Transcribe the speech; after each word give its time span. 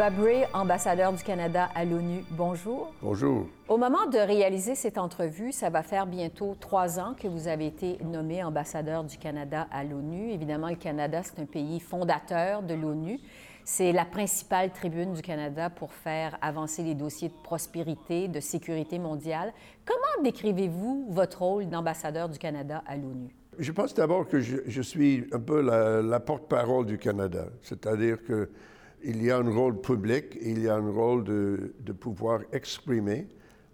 Bob 0.00 0.18
Ray, 0.24 0.46
ambassadeur 0.54 1.12
du 1.12 1.22
Canada 1.22 1.68
à 1.74 1.84
l'ONU, 1.84 2.24
bonjour. 2.30 2.90
Bonjour. 3.02 3.46
Au 3.68 3.76
moment 3.76 4.06
de 4.06 4.16
réaliser 4.16 4.74
cette 4.74 4.96
entrevue, 4.96 5.52
ça 5.52 5.68
va 5.68 5.82
faire 5.82 6.06
bientôt 6.06 6.56
trois 6.58 6.98
ans 6.98 7.12
que 7.12 7.28
vous 7.28 7.48
avez 7.48 7.66
été 7.66 7.98
nommé 8.02 8.42
ambassadeur 8.42 9.04
du 9.04 9.18
Canada 9.18 9.66
à 9.70 9.84
l'ONU. 9.84 10.30
Évidemment, 10.30 10.70
le 10.70 10.76
Canada, 10.76 11.20
c'est 11.22 11.38
un 11.38 11.44
pays 11.44 11.80
fondateur 11.80 12.62
de 12.62 12.72
l'ONU. 12.72 13.20
C'est 13.64 13.92
la 13.92 14.06
principale 14.06 14.70
tribune 14.72 15.12
du 15.12 15.20
Canada 15.20 15.68
pour 15.68 15.92
faire 15.92 16.38
avancer 16.40 16.82
les 16.82 16.94
dossiers 16.94 17.28
de 17.28 17.42
prospérité, 17.44 18.26
de 18.26 18.40
sécurité 18.40 18.98
mondiale. 18.98 19.52
Comment 19.84 20.24
décrivez-vous 20.24 21.08
votre 21.10 21.42
rôle 21.42 21.68
d'ambassadeur 21.68 22.30
du 22.30 22.38
Canada 22.38 22.82
à 22.86 22.96
l'ONU? 22.96 23.36
Je 23.58 23.72
pense 23.72 23.92
d'abord 23.92 24.26
que 24.26 24.40
je, 24.40 24.80
suis 24.80 25.26
un 25.30 25.40
peu 25.40 25.60
la, 25.60 26.20
porte-parole 26.20 26.86
du 26.86 26.96
Canada, 26.96 27.48
c'est-à-dire 27.60 28.16
qu'il 29.00 29.22
y 29.22 29.30
a 29.30 29.38
un 29.38 29.50
rôle 29.50 29.80
public, 29.80 30.38
il 30.40 30.62
y 30.62 30.68
a 30.68 30.76
un 30.76 30.90
rôle 30.90 31.24
de, 31.24 31.92
pouvoir 31.92 32.40
exprimer 32.52 33.28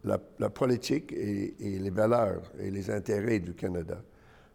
la, 0.05 0.19
politique 0.51 1.13
et, 1.13 1.55
les 1.59 1.91
valeurs 1.91 2.43
et 2.59 2.71
les 2.71 2.91
intérêts 2.91 3.41
du 3.41 3.55
Canada. 3.55 4.03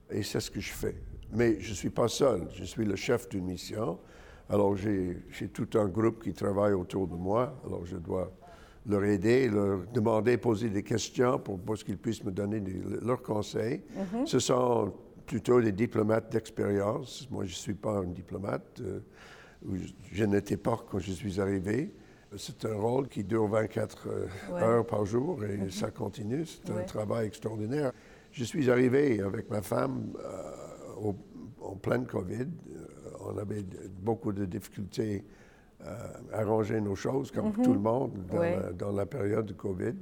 Et 0.10 0.24
c'est 0.24 0.40
ce 0.40 0.52
que 0.52 0.60
je 0.60 0.72
fais. 0.72 0.96
Mais 1.34 1.60
je 1.60 1.70
ne 1.70 1.76
suis 1.76 1.90
pas 1.90 2.08
seul, 2.08 2.48
je 2.54 2.64
suis 2.64 2.86
le 2.86 2.96
chef 2.96 3.30
d'une 3.30 3.46
mission. 3.46 4.00
Alors 4.50 4.76
j'ai 4.76 5.24
tout 5.54 5.70
un 5.78 5.88
groupe 5.88 6.24
qui 6.24 6.34
travaille 6.34 6.74
autour 6.74 7.08
de 7.08 7.16
moi, 7.16 7.56
alors 7.66 7.86
je 7.86 7.96
dois 7.96 8.32
leur 8.86 9.04
aider, 9.04 9.48
leur 9.48 9.86
demander, 9.94 10.38
poser 10.38 10.70
des 10.70 10.84
questions 10.84 11.40
pour, 11.40 11.60
pour 11.60 11.76
qu'ils 11.76 11.98
puissent 11.98 12.24
me 12.24 12.32
donner 12.32 12.62
leurs 13.02 13.22
conseils. 13.22 13.82
Mm-hmm. 13.96 14.26
Ce 14.26 14.40
sont 14.40 14.92
plutôt 15.26 15.62
des 15.62 15.72
diplomates 15.72 16.32
d'expérience. 16.32 17.28
Moi, 17.32 17.46
je 17.46 17.52
ne 17.52 17.56
suis 17.56 17.74
pas 17.74 18.00
un 18.00 18.08
diplomate. 18.08 18.82
Euh, 18.82 19.00
je 20.12 20.24
n'étais 20.26 20.58
pas 20.58 20.78
quand 20.90 21.00
je 21.00 21.12
suis 21.12 21.40
arrivé. 21.40 21.94
C'est 22.38 22.66
un 22.66 22.76
rôle 22.76 23.10
qui 23.10 23.24
dure 23.24 23.48
24 23.48 24.08
euh, 24.08 24.28
heures 24.54 24.86
par 24.86 25.06
jour 25.06 25.44
et 25.44 25.58
mm-hmm. 25.58 25.72
ça 25.72 25.92
continue. 25.92 26.46
C'est 26.46 26.72
un 26.72 26.84
travail 26.84 27.28
extraordinaire. 27.28 27.92
Je 28.32 28.46
suis 28.46 28.70
arrivé 28.72 29.20
avec 29.20 29.50
ma 29.50 29.62
femme 29.62 30.14
euh, 30.20 31.12
en 31.62 31.76
pleine 31.76 32.06
COVID. 32.06 32.48
on 33.20 33.38
avait 33.38 33.66
beaucoup 34.02 34.32
de 34.32 34.46
difficultés 34.46 35.26
à 35.84 36.40
arranger 36.40 36.80
nos 36.80 36.96
choses, 36.96 37.32
comme 37.32 37.50
mm-hmm. 37.50 37.64
tout 37.64 37.74
le 37.74 37.80
monde, 37.80 38.14
dans, 38.78 38.92
la, 38.92 39.06
période 39.06 39.48
de 39.48 39.54
COVID. 39.54 39.96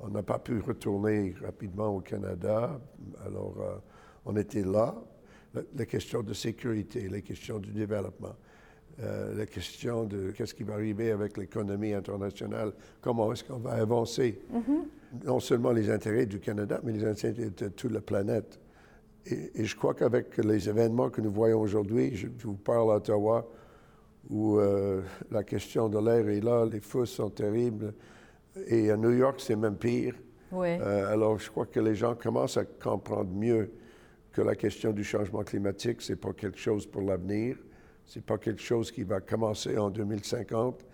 On 0.00 0.08
n'a 0.08 0.22
pas 0.22 0.38
pu 0.38 0.58
retourner 0.60 1.34
rapidement 1.42 1.94
au 1.94 2.00
Canada. 2.00 2.80
Alors, 3.24 3.54
on 4.24 4.34
était 4.36 4.64
là. 4.64 4.94
Les 5.76 5.86
questions 5.86 6.22
de 6.22 6.32
sécurité, 6.32 7.08
les 7.08 7.22
questions 7.22 7.58
du 7.58 7.70
développement, 7.70 8.34
euh, 9.02 9.34
la 9.36 9.46
question 9.46 10.04
de 10.04 10.30
qu'est-ce 10.30 10.54
qui 10.54 10.62
va 10.62 10.74
arriver 10.74 11.10
avec 11.10 11.36
l'économie 11.36 11.94
internationale, 11.94 12.72
comment 13.00 13.32
est-ce 13.32 13.44
qu'on 13.44 13.58
va 13.58 13.72
avancer, 13.72 14.40
mm-hmm. 14.52 15.24
non 15.26 15.40
seulement 15.40 15.72
les 15.72 15.90
intérêts 15.90 16.26
du 16.26 16.38
Canada, 16.38 16.80
mais 16.82 16.92
les 16.92 17.04
intérêts 17.04 17.50
de 17.50 17.68
toute 17.68 17.92
la 17.92 18.00
planète. 18.00 18.60
Et, 19.26 19.64
je 19.64 19.76
crois 19.76 19.94
qu'avec 19.94 20.36
les 20.38 20.68
événements 20.68 21.10
que 21.10 21.20
nous 21.20 21.32
voyons 21.32 21.60
aujourd'hui, 21.60 22.14
je, 22.14 22.26
vous 22.42 22.54
parle 22.54 22.90
à 22.92 22.96
Ottawa, 22.96 23.46
où 24.28 24.58
euh, 24.58 25.02
la 25.30 25.44
question 25.44 25.88
de 25.88 25.98
l'air 25.98 26.28
est 26.28 26.40
là, 26.40 26.66
les 26.70 26.80
feux 26.80 27.06
sont 27.06 27.30
terribles, 27.30 27.94
et 28.66 28.90
à 28.90 28.96
New 28.96 29.12
York, 29.12 29.40
c'est 29.40 29.56
même 29.56 29.76
pire. 29.76 30.14
Euh, 30.52 31.12
alors, 31.12 31.38
je 31.38 31.50
crois 31.50 31.66
que 31.66 31.80
les 31.80 31.94
gens 31.94 32.14
commencent 32.14 32.56
à 32.56 32.64
comprendre 32.64 33.30
mieux 33.32 33.70
que 34.32 34.42
la 34.42 34.54
question 34.54 34.92
du 34.92 35.04
changement 35.04 35.42
climatique, 35.42 36.02
c'est 36.02 36.16
pas 36.16 36.32
quelque 36.32 36.58
chose 36.58 36.86
pour 36.86 37.02
l'avenir, 37.02 37.56
c'est 38.10 38.24
pas 38.24 38.38
quelque 38.38 38.60
chose 38.60 38.90
qui 38.90 39.04
va 39.04 39.20
commencer 39.20 39.78
en 39.78 39.88
2050, 39.88 40.84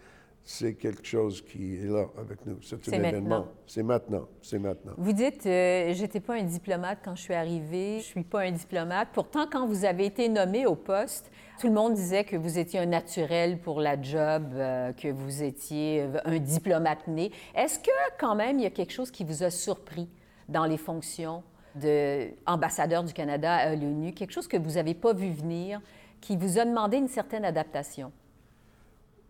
c'est 0.45 0.75
quelque 0.75 1.07
chose 1.07 1.41
qui 1.41 1.77
est 1.77 1.89
là 1.89 2.05
avec 2.19 2.45
nous. 2.45 2.59
C'est 2.61 2.77
un 2.91 2.93
événement. 2.93 3.47
C'est 3.67 3.83
maintenant. 3.83 4.29
C'est 4.43 4.59
maintenant. 4.59 4.93
Vous 4.99 5.15
dites, 5.15 5.47
euh, 5.47 5.95
j'étais 5.95 6.21
pas 6.21 6.35
un 6.35 6.43
diplomate 6.43 6.99
quand 7.03 7.17
je 7.17 7.23
suis 7.23 7.33
arrivée. 7.33 8.01
Je 8.01 8.05
suis 8.05 8.23
pas 8.23 8.43
un 8.43 8.51
diplomate. 8.51 9.09
Pourtant, 9.15 9.47
quand 9.51 9.67
vous 9.67 9.87
avez 9.87 10.05
été 10.05 10.29
nommé 10.29 10.67
au 10.67 10.75
poste, 10.75 11.33
tout 11.59 11.69
le 11.69 11.73
monde 11.73 11.95
disait 11.95 12.25
que 12.25 12.37
vous 12.37 12.59
étiez 12.59 12.81
un 12.81 12.87
naturel 12.87 13.61
pour 13.61 13.81
la 13.81 14.01
job, 14.01 14.53
euh, 14.53 14.93
que 14.93 15.09
vous 15.09 15.43
étiez 15.43 16.03
euh, 16.03 16.19
un 16.27 16.39
diplomate 16.39 17.09
né. 17.09 17.33
Est-ce 17.55 17.79
que 17.79 17.91
quand 18.21 18.35
même 18.35 18.59
il 18.59 18.65
y 18.65 18.67
a 18.67 18.71
quelque 18.71 18.93
chose 18.93 19.11
qui 19.11 19.25
vous 19.25 19.43
a 19.43 19.49
surpris 19.49 20.11
dans 20.51 20.67
les 20.67 20.77
fonctions 20.77 21.43
d'ambassadeur 21.77 23.05
du 23.05 23.13
Canada 23.13 23.55
à 23.55 23.75
l'ONU, 23.75 24.13
quelque 24.13 24.33
chose 24.33 24.49
que 24.49 24.57
vous 24.57 24.73
n'avez 24.73 24.95
pas 24.95 25.13
vu 25.13 25.31
venir, 25.31 25.81
qui 26.21 26.37
vous 26.37 26.59
a 26.59 26.65
demandé 26.65 26.97
une 26.97 27.09
certaine 27.09 27.45
adaptation? 27.45 28.13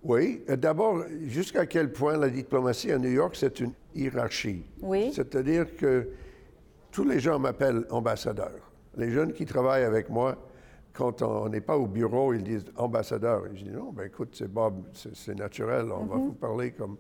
Oui. 0.03 0.43
D'abord, 0.49 1.05
jusqu'à 1.27 1.67
quel 1.67 1.93
point 1.93 2.17
la 2.17 2.29
diplomatie 2.29 2.93
à 2.93 2.99
New 2.99 3.11
York, 3.11 3.35
c'est 3.37 3.61
une 3.61 3.73
hiérarchie. 3.95 4.65
Oui. 4.81 5.13
C'est-à-dire 5.13 5.77
que 5.77 6.09
tous 6.93 7.05
les 7.05 7.19
gens 7.19 7.39
m'appellent 7.39 7.85
ambassadeur. 7.91 8.73
Les 8.97 9.11
jeunes 9.11 9.33
qui 9.33 9.45
travaillent 9.45 9.85
avec 9.85 10.09
moi, 10.09 10.37
quand 10.93 11.23
on 11.23 11.49
n'est 11.49 11.61
pas 11.61 11.77
au 11.77 11.87
bureau, 11.87 12.33
ils 12.33 12.43
disent 12.43 12.65
ambassadeur. 12.77 13.43
je 13.53 13.65
dis 13.65 13.71
non, 13.71 13.93
ben 13.93 14.05
écoute, 14.05 14.31
c'est 14.33 14.51
Bob, 14.51 14.85
c'est 14.93 15.35
naturel, 15.35 15.87
on 15.93 16.05
va 16.05 16.17
mm-hmm. 16.17 16.21
vous 16.21 16.33
parler 16.33 16.71
comme. 16.71 16.97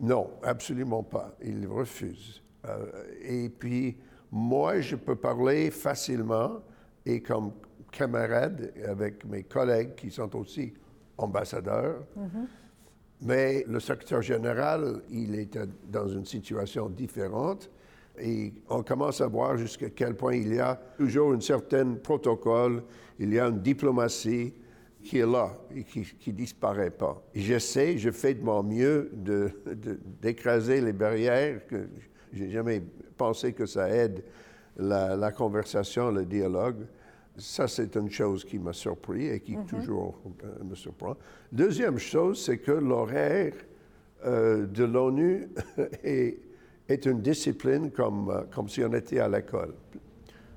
Non, 0.00 0.30
absolument 0.42 1.02
pas. 1.02 1.36
Ils 1.42 1.66
refusent. 1.66 2.42
Euh, 2.66 2.86
et 3.22 3.48
puis, 3.48 3.96
moi, 4.30 4.80
je 4.80 4.96
peux 4.96 5.16
parler 5.16 5.70
facilement 5.70 6.60
et 7.04 7.20
comme 7.20 7.52
camarade 7.90 8.72
avec 8.86 9.24
mes 9.24 9.42
collègues 9.42 9.94
qui 9.94 10.10
sont 10.10 10.34
aussi 10.36 10.72
ambassadeurs. 11.18 12.04
Mm-hmm. 12.18 12.46
Mais 13.22 13.64
le 13.66 13.80
secrétaire 13.80 14.22
général, 14.22 15.02
il 15.10 15.34
est 15.34 15.58
dans 15.88 16.08
une 16.08 16.26
situation 16.26 16.88
différente 16.88 17.70
et 18.18 18.52
on 18.68 18.82
commence 18.82 19.20
à 19.20 19.26
voir 19.26 19.56
jusqu'à 19.56 19.90
quel 19.90 20.14
point 20.14 20.34
il 20.34 20.54
y 20.54 20.60
a 20.60 20.78
toujours 20.96 21.32
un 21.32 21.40
certain 21.40 21.94
protocole, 21.94 22.82
il 23.18 23.32
y 23.32 23.38
a 23.38 23.46
une 23.46 23.60
diplomatie 23.60 24.52
qui 25.02 25.18
est 25.18 25.26
là 25.26 25.54
et 25.74 25.84
qui 25.84 26.06
ne 26.26 26.32
disparaît 26.32 26.90
pas. 26.90 27.22
J'essaie, 27.34 27.96
je 27.96 28.10
fais 28.10 28.34
de 28.34 28.42
mon 28.42 28.62
mieux 28.62 29.10
d'écraser 30.20 30.80
de, 30.80 30.86
les 30.86 30.92
barrières 30.92 31.66
que 31.66 31.88
j'ai 32.32 32.50
jamais 32.50 32.82
pensé 33.16 33.52
que 33.52 33.66
ça 33.66 33.88
aide 33.88 34.24
la, 34.76 35.32
conversation, 35.32 36.10
le 36.10 36.24
dialogue. 36.24 36.86
Ça, 37.38 37.68
c'est 37.68 37.94
une 37.96 38.10
chose 38.10 38.44
qui 38.44 38.58
m'a 38.58 38.72
surpris 38.72 39.28
et 39.28 39.40
qui 39.40 39.56
mhm. 39.56 39.66
toujours 39.66 40.18
euh, 40.44 40.64
me 40.64 40.74
surprend. 40.74 41.16
Deuxième 41.52 41.98
chose, 41.98 42.42
c'est 42.42 42.58
que 42.58 42.72
l'horaire 42.72 43.52
euh, 44.24 44.66
de 44.66 44.84
l'ONU 44.84 45.48
est, 46.04 46.38
est, 46.88 47.06
une 47.06 47.20
discipline 47.20 47.90
comme, 47.90 48.30
euh, 48.30 48.42
comme 48.54 48.68
si 48.68 48.82
on 48.82 48.92
était 48.94 49.20
à 49.20 49.28
l'école. 49.28 49.74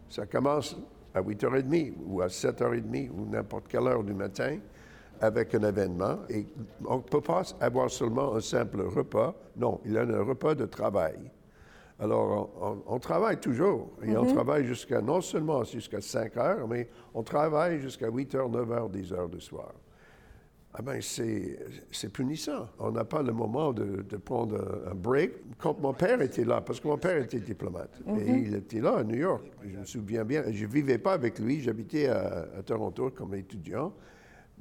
Ça 0.10 0.26
commence 0.26 0.78
à 1.14 1.22
8h30 1.22 1.94
ou 2.06 2.22
à 2.22 2.28
7h30 2.28 3.10
ou 3.12 3.26
n'importe 3.26 3.68
quelle 3.68 3.88
heure 3.88 4.04
du 4.04 4.14
matin 4.14 4.58
avec 5.22 5.54
un 5.56 5.64
événement. 5.64 6.20
Et 6.30 6.46
on 6.86 6.98
ne 6.98 7.02
peut 7.02 7.22
pas 7.22 7.44
avoir 7.60 7.90
seulement 7.92 8.36
un 8.36 8.42
simple 8.42 8.82
repas. 8.82 9.36
Non, 9.58 9.82
il 9.86 9.94
y 9.94 9.98
a 9.98 10.02
un 10.02 10.24
repas 10.24 10.56
de 10.56 10.66
travail. 10.66 11.20
Alors, 12.00 12.84
on, 12.88 13.00
travaille 13.00 13.38
toujours. 13.38 13.90
Et 14.04 14.16
on 14.16 14.24
mhm. 14.24 14.34
travaille 14.34 14.66
jusqu'à, 14.66 15.02
non 15.02 15.20
seulement 15.20 15.64
jusqu'à 15.66 16.00
5 16.00 16.38
heures, 16.38 16.68
mais 16.68 16.88
on 17.14 17.24
travaille 17.24 17.82
jusqu'à 17.82 18.10
8 18.10 18.36
heures, 18.36 18.50
9 18.50 18.72
heures, 18.72 18.90
10 18.90 19.14
heures 19.14 19.30
du 19.30 19.42
soir. 19.42 19.74
Ah 20.74 20.82
ben, 20.82 21.02
c'est 21.02 22.14
punissant. 22.14 22.70
On 22.78 22.92
n'a 22.92 23.04
pas 23.04 23.24
le 23.24 23.34
moment 23.34 23.74
de, 23.74 24.04
prendre 24.18 24.84
un, 24.90 24.94
break. 24.94 25.32
Quand 25.58 25.78
mon 25.80 25.94
père 25.94 26.22
était 26.22 26.46
là, 26.46 26.62
parce 26.62 26.80
que 26.80 26.88
mon 26.88 26.98
père 26.98 27.18
était 27.18 27.40
diplomate, 27.40 28.00
et 28.08 28.12
mhm. 28.12 28.46
il 28.46 28.56
était 28.56 28.80
là 28.80 28.98
à 28.98 29.04
New 29.04 29.18
York, 29.18 29.44
je 29.64 29.78
me 29.78 29.84
souviens 29.84 30.24
bien. 30.24 30.44
Je 30.50 30.66
ne 30.66 30.72
vivais 30.72 31.00
pas 31.00 31.14
avec 31.14 31.40
lui, 31.40 31.60
j'habitais 31.60 32.08
à, 32.08 32.62
Toronto 32.66 33.10
comme 33.10 33.36
étudiant. 33.36 33.92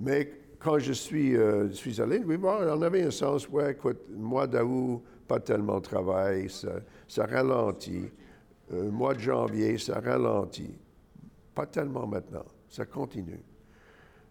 Mais 0.00 0.30
quand 0.58 0.78
je 0.78 0.92
suis, 0.92 1.36
euh, 1.36 1.70
suis 1.70 2.00
allé 2.00 2.18
lui 2.18 2.36
voir, 2.36 2.62
on 2.66 2.82
avait 2.82 3.02
un 3.02 3.12
sens, 3.12 3.48
ouais, 3.50 3.72
écoute, 3.72 3.98
moi, 4.10 4.46
Daou, 4.46 5.02
pas 5.28 5.38
tellement 5.38 5.76
de 5.76 5.84
travail, 5.84 6.48
ça, 6.48 7.26
ralentit. 7.26 8.10
Euh, 8.72 8.90
mois 8.90 9.14
de 9.14 9.20
janvier, 9.20 9.78
ça 9.78 10.00
ralentit. 10.00 10.74
Pas 11.54 11.66
tellement 11.66 12.06
maintenant, 12.06 12.44
ça 12.68 12.86
continue. 12.86 13.40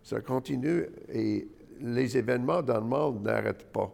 Ça 0.03 0.21
continue 0.21 0.85
et 1.13 1.47
les 1.79 2.17
événements 2.17 2.61
dans 2.61 2.79
le 2.79 2.85
monde 2.85 3.23
n'arrêtent 3.23 3.71
pas. 3.71 3.93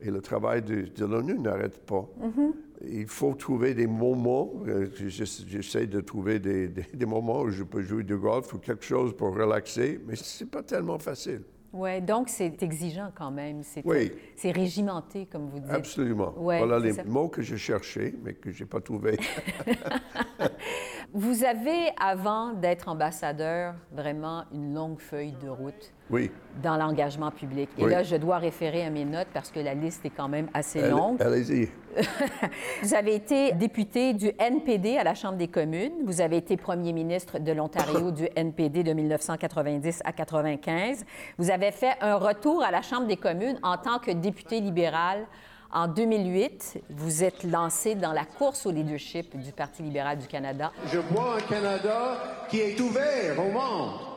Et 0.00 0.10
le 0.10 0.20
travail 0.20 0.62
de, 0.62 1.04
l'ONU 1.04 1.38
n'arrête 1.38 1.80
pas. 1.86 2.06
Mm-hmm. 2.20 2.52
Il 2.86 3.06
faut 3.06 3.34
trouver 3.34 3.72
des 3.72 3.86
moments, 3.86 4.52
euh, 4.66 4.88
j'essaie 5.06 5.86
de 5.86 6.00
trouver 6.00 6.38
des, 6.38 6.68
des, 6.68 7.06
moments 7.06 7.42
où 7.42 7.50
je 7.50 7.62
peux 7.62 7.80
jouer 7.80 8.02
du 8.02 8.16
golf 8.16 8.52
ou 8.52 8.58
quelque 8.58 8.84
chose 8.84 9.16
pour 9.16 9.34
relaxer, 9.34 10.00
mais 10.06 10.16
c'est 10.16 10.50
pas 10.50 10.62
tellement 10.62 10.98
facile. 10.98 11.42
Oui, 11.74 12.00
donc 12.00 12.28
c'est 12.28 12.62
exigeant 12.62 13.10
quand 13.12 13.32
même. 13.32 13.64
C'est, 13.64 13.82
oui. 13.84 14.12
C'est 14.36 14.52
régimenté, 14.52 15.26
comme 15.26 15.48
vous 15.48 15.58
dites. 15.58 15.70
Absolument. 15.72 16.32
voilà 16.36 16.78
les 16.78 16.92
mots 17.04 17.28
que 17.28 17.42
je 17.42 17.56
cherchais, 17.56 18.14
mais 18.22 18.32
que 18.34 18.52
je 18.52 18.62
n'ai 18.62 18.68
pas 18.68 18.80
trouvés. 18.80 19.18
vous 21.12 21.42
avez, 21.42 21.90
avant 22.00 22.52
d'être 22.52 22.88
ambassadeur, 22.88 23.74
vraiment 23.90 24.44
une 24.52 24.72
longue 24.72 25.00
feuille 25.00 25.34
de 25.42 25.48
route. 25.48 25.92
Oui. 26.10 26.30
dans 26.62 26.76
l'engagement 26.76 27.30
public. 27.30 27.68
Et 27.78 27.84
Oui. 27.84 27.90
là, 27.90 28.02
je 28.02 28.16
dois 28.16 28.38
référer 28.38 28.84
à 28.84 28.90
mes 28.90 29.04
notes 29.04 29.28
parce 29.32 29.50
que 29.50 29.58
la 29.58 29.74
liste 29.74 30.04
est 30.04 30.10
quand 30.10 30.28
même 30.28 30.48
assez 30.54 30.88
longue. 30.88 31.20
Allez-y. 31.20 31.68
Vous 32.82 32.94
avez 32.94 33.14
été 33.14 33.52
député 33.52 34.12
du 34.12 34.30
NPD 34.38 34.96
à 34.98 35.04
la 35.04 35.14
Chambre 35.14 35.36
des 35.36 35.48
communes. 35.48 35.92
Vous 36.04 36.20
avez 36.20 36.36
été 36.36 36.56
premier 36.56 36.92
ministre 36.92 37.38
de 37.38 37.52
l'Ontario 37.52 38.10
du 38.12 38.28
NPD 38.36 38.82
de 38.82 38.92
1990 38.92 40.02
à 40.04 40.12
95. 40.12 41.04
Vous 41.38 41.50
avez 41.50 41.70
fait 41.72 41.94
un 42.00 42.16
retour 42.16 42.62
à 42.62 42.70
la 42.70 42.82
Chambre 42.82 43.06
des 43.06 43.16
communes 43.16 43.58
en 43.62 43.76
tant 43.76 43.98
que 43.98 44.10
député 44.10 44.60
libéral. 44.60 45.26
En 45.72 45.88
2008, 45.88 46.82
vous 46.90 47.24
êtes 47.24 47.42
lancé 47.42 47.96
dans 47.96 48.12
la 48.12 48.24
course 48.24 48.64
au 48.66 48.70
leadership 48.70 49.36
du 49.36 49.50
Parti 49.50 49.82
libéral 49.82 50.18
du 50.18 50.28
Canada. 50.28 50.70
Je 50.92 50.98
vois 51.00 51.36
un 51.38 51.40
Canada 51.40 52.16
qui 52.48 52.60
est 52.60 52.78
ouvert 52.80 53.36
au 53.40 53.50
monde. 53.50 54.13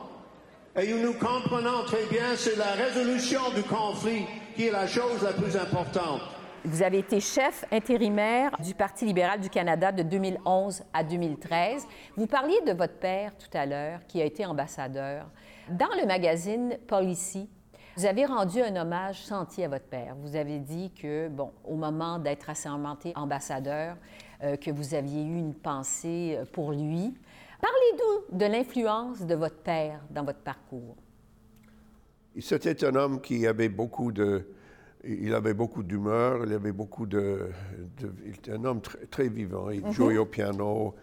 Et 0.80 0.94
nous 0.94 1.14
comprenons 1.14 1.82
très 1.86 2.06
bien 2.06 2.36
c'est 2.36 2.54
la 2.56 2.72
résolution 2.72 3.40
du 3.52 3.64
conflit 3.64 4.24
qui 4.54 4.68
est 4.68 4.70
la 4.70 4.86
chose 4.86 5.22
la 5.24 5.32
plus 5.32 5.56
importante. 5.56 6.20
Vous 6.64 6.82
avez 6.82 6.98
été 6.98 7.18
chef 7.18 7.64
intérimaire 7.72 8.52
du 8.62 8.74
Parti 8.74 9.04
libéral 9.04 9.40
du 9.40 9.50
Canada 9.50 9.90
de 9.90 10.04
2011 10.04 10.84
à 10.92 11.02
2013. 11.02 11.84
Vous 12.16 12.28
parliez 12.28 12.60
de 12.64 12.72
votre 12.72 12.94
père 12.94 13.32
tout 13.36 13.58
à 13.58 13.66
l'heure, 13.66 14.00
qui 14.06 14.22
a 14.22 14.24
été 14.24 14.46
ambassadeur. 14.46 15.26
Dans 15.68 15.90
le 16.00 16.06
magazine 16.06 16.78
Policy, 16.86 17.48
vous 17.96 18.06
avez 18.06 18.26
rendu 18.26 18.60
un 18.60 18.76
hommage 18.76 19.20
senti 19.24 19.64
à 19.64 19.68
votre 19.68 19.86
père. 19.86 20.14
Vous 20.22 20.36
avez 20.36 20.60
dit 20.60 20.92
que, 20.92 21.26
bon, 21.26 21.50
au 21.64 21.74
moment 21.74 22.20
d'être 22.20 22.50
assermenté 22.50 23.12
ambassadeur, 23.16 23.96
euh, 24.44 24.56
que 24.56 24.70
vous 24.70 24.94
aviez 24.94 25.22
eu 25.22 25.36
une 25.36 25.54
pensée 25.54 26.36
euh, 26.38 26.44
pour 26.52 26.70
lui. 26.70 27.14
Parlez-nous 27.60 28.38
de 28.38 28.46
l'influence 28.46 29.22
de 29.26 29.34
votre 29.34 29.56
père 29.56 30.00
dans 30.10 30.24
votre 30.24 30.38
parcours. 30.40 30.96
C'était 32.40 32.84
un 32.84 32.94
homme 32.94 33.20
qui 33.20 33.46
avait 33.46 33.68
beaucoup 33.68 34.12
de, 34.12 34.44
il 35.02 35.34
avait 35.34 35.54
beaucoup 35.54 35.82
d'humeur, 35.82 36.44
il 36.46 36.52
avait 36.52 36.72
beaucoup 36.72 37.06
de, 37.06 37.48
de- 38.00 38.12
il 38.24 38.34
était 38.34 38.52
un 38.52 38.64
homme 38.64 38.80
très, 38.80 39.06
très 39.06 39.28
vivant. 39.28 39.70
Il 39.70 39.90
jouait 39.90 40.18
au 40.18 40.26
piano 40.26 40.94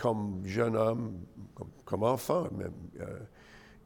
comme 0.00 0.42
jeune 0.44 0.76
homme, 0.76 1.12
comme, 1.54 1.70
comme 1.84 2.02
enfant 2.04 2.44
même. 2.56 2.72
Euh, 3.00 3.18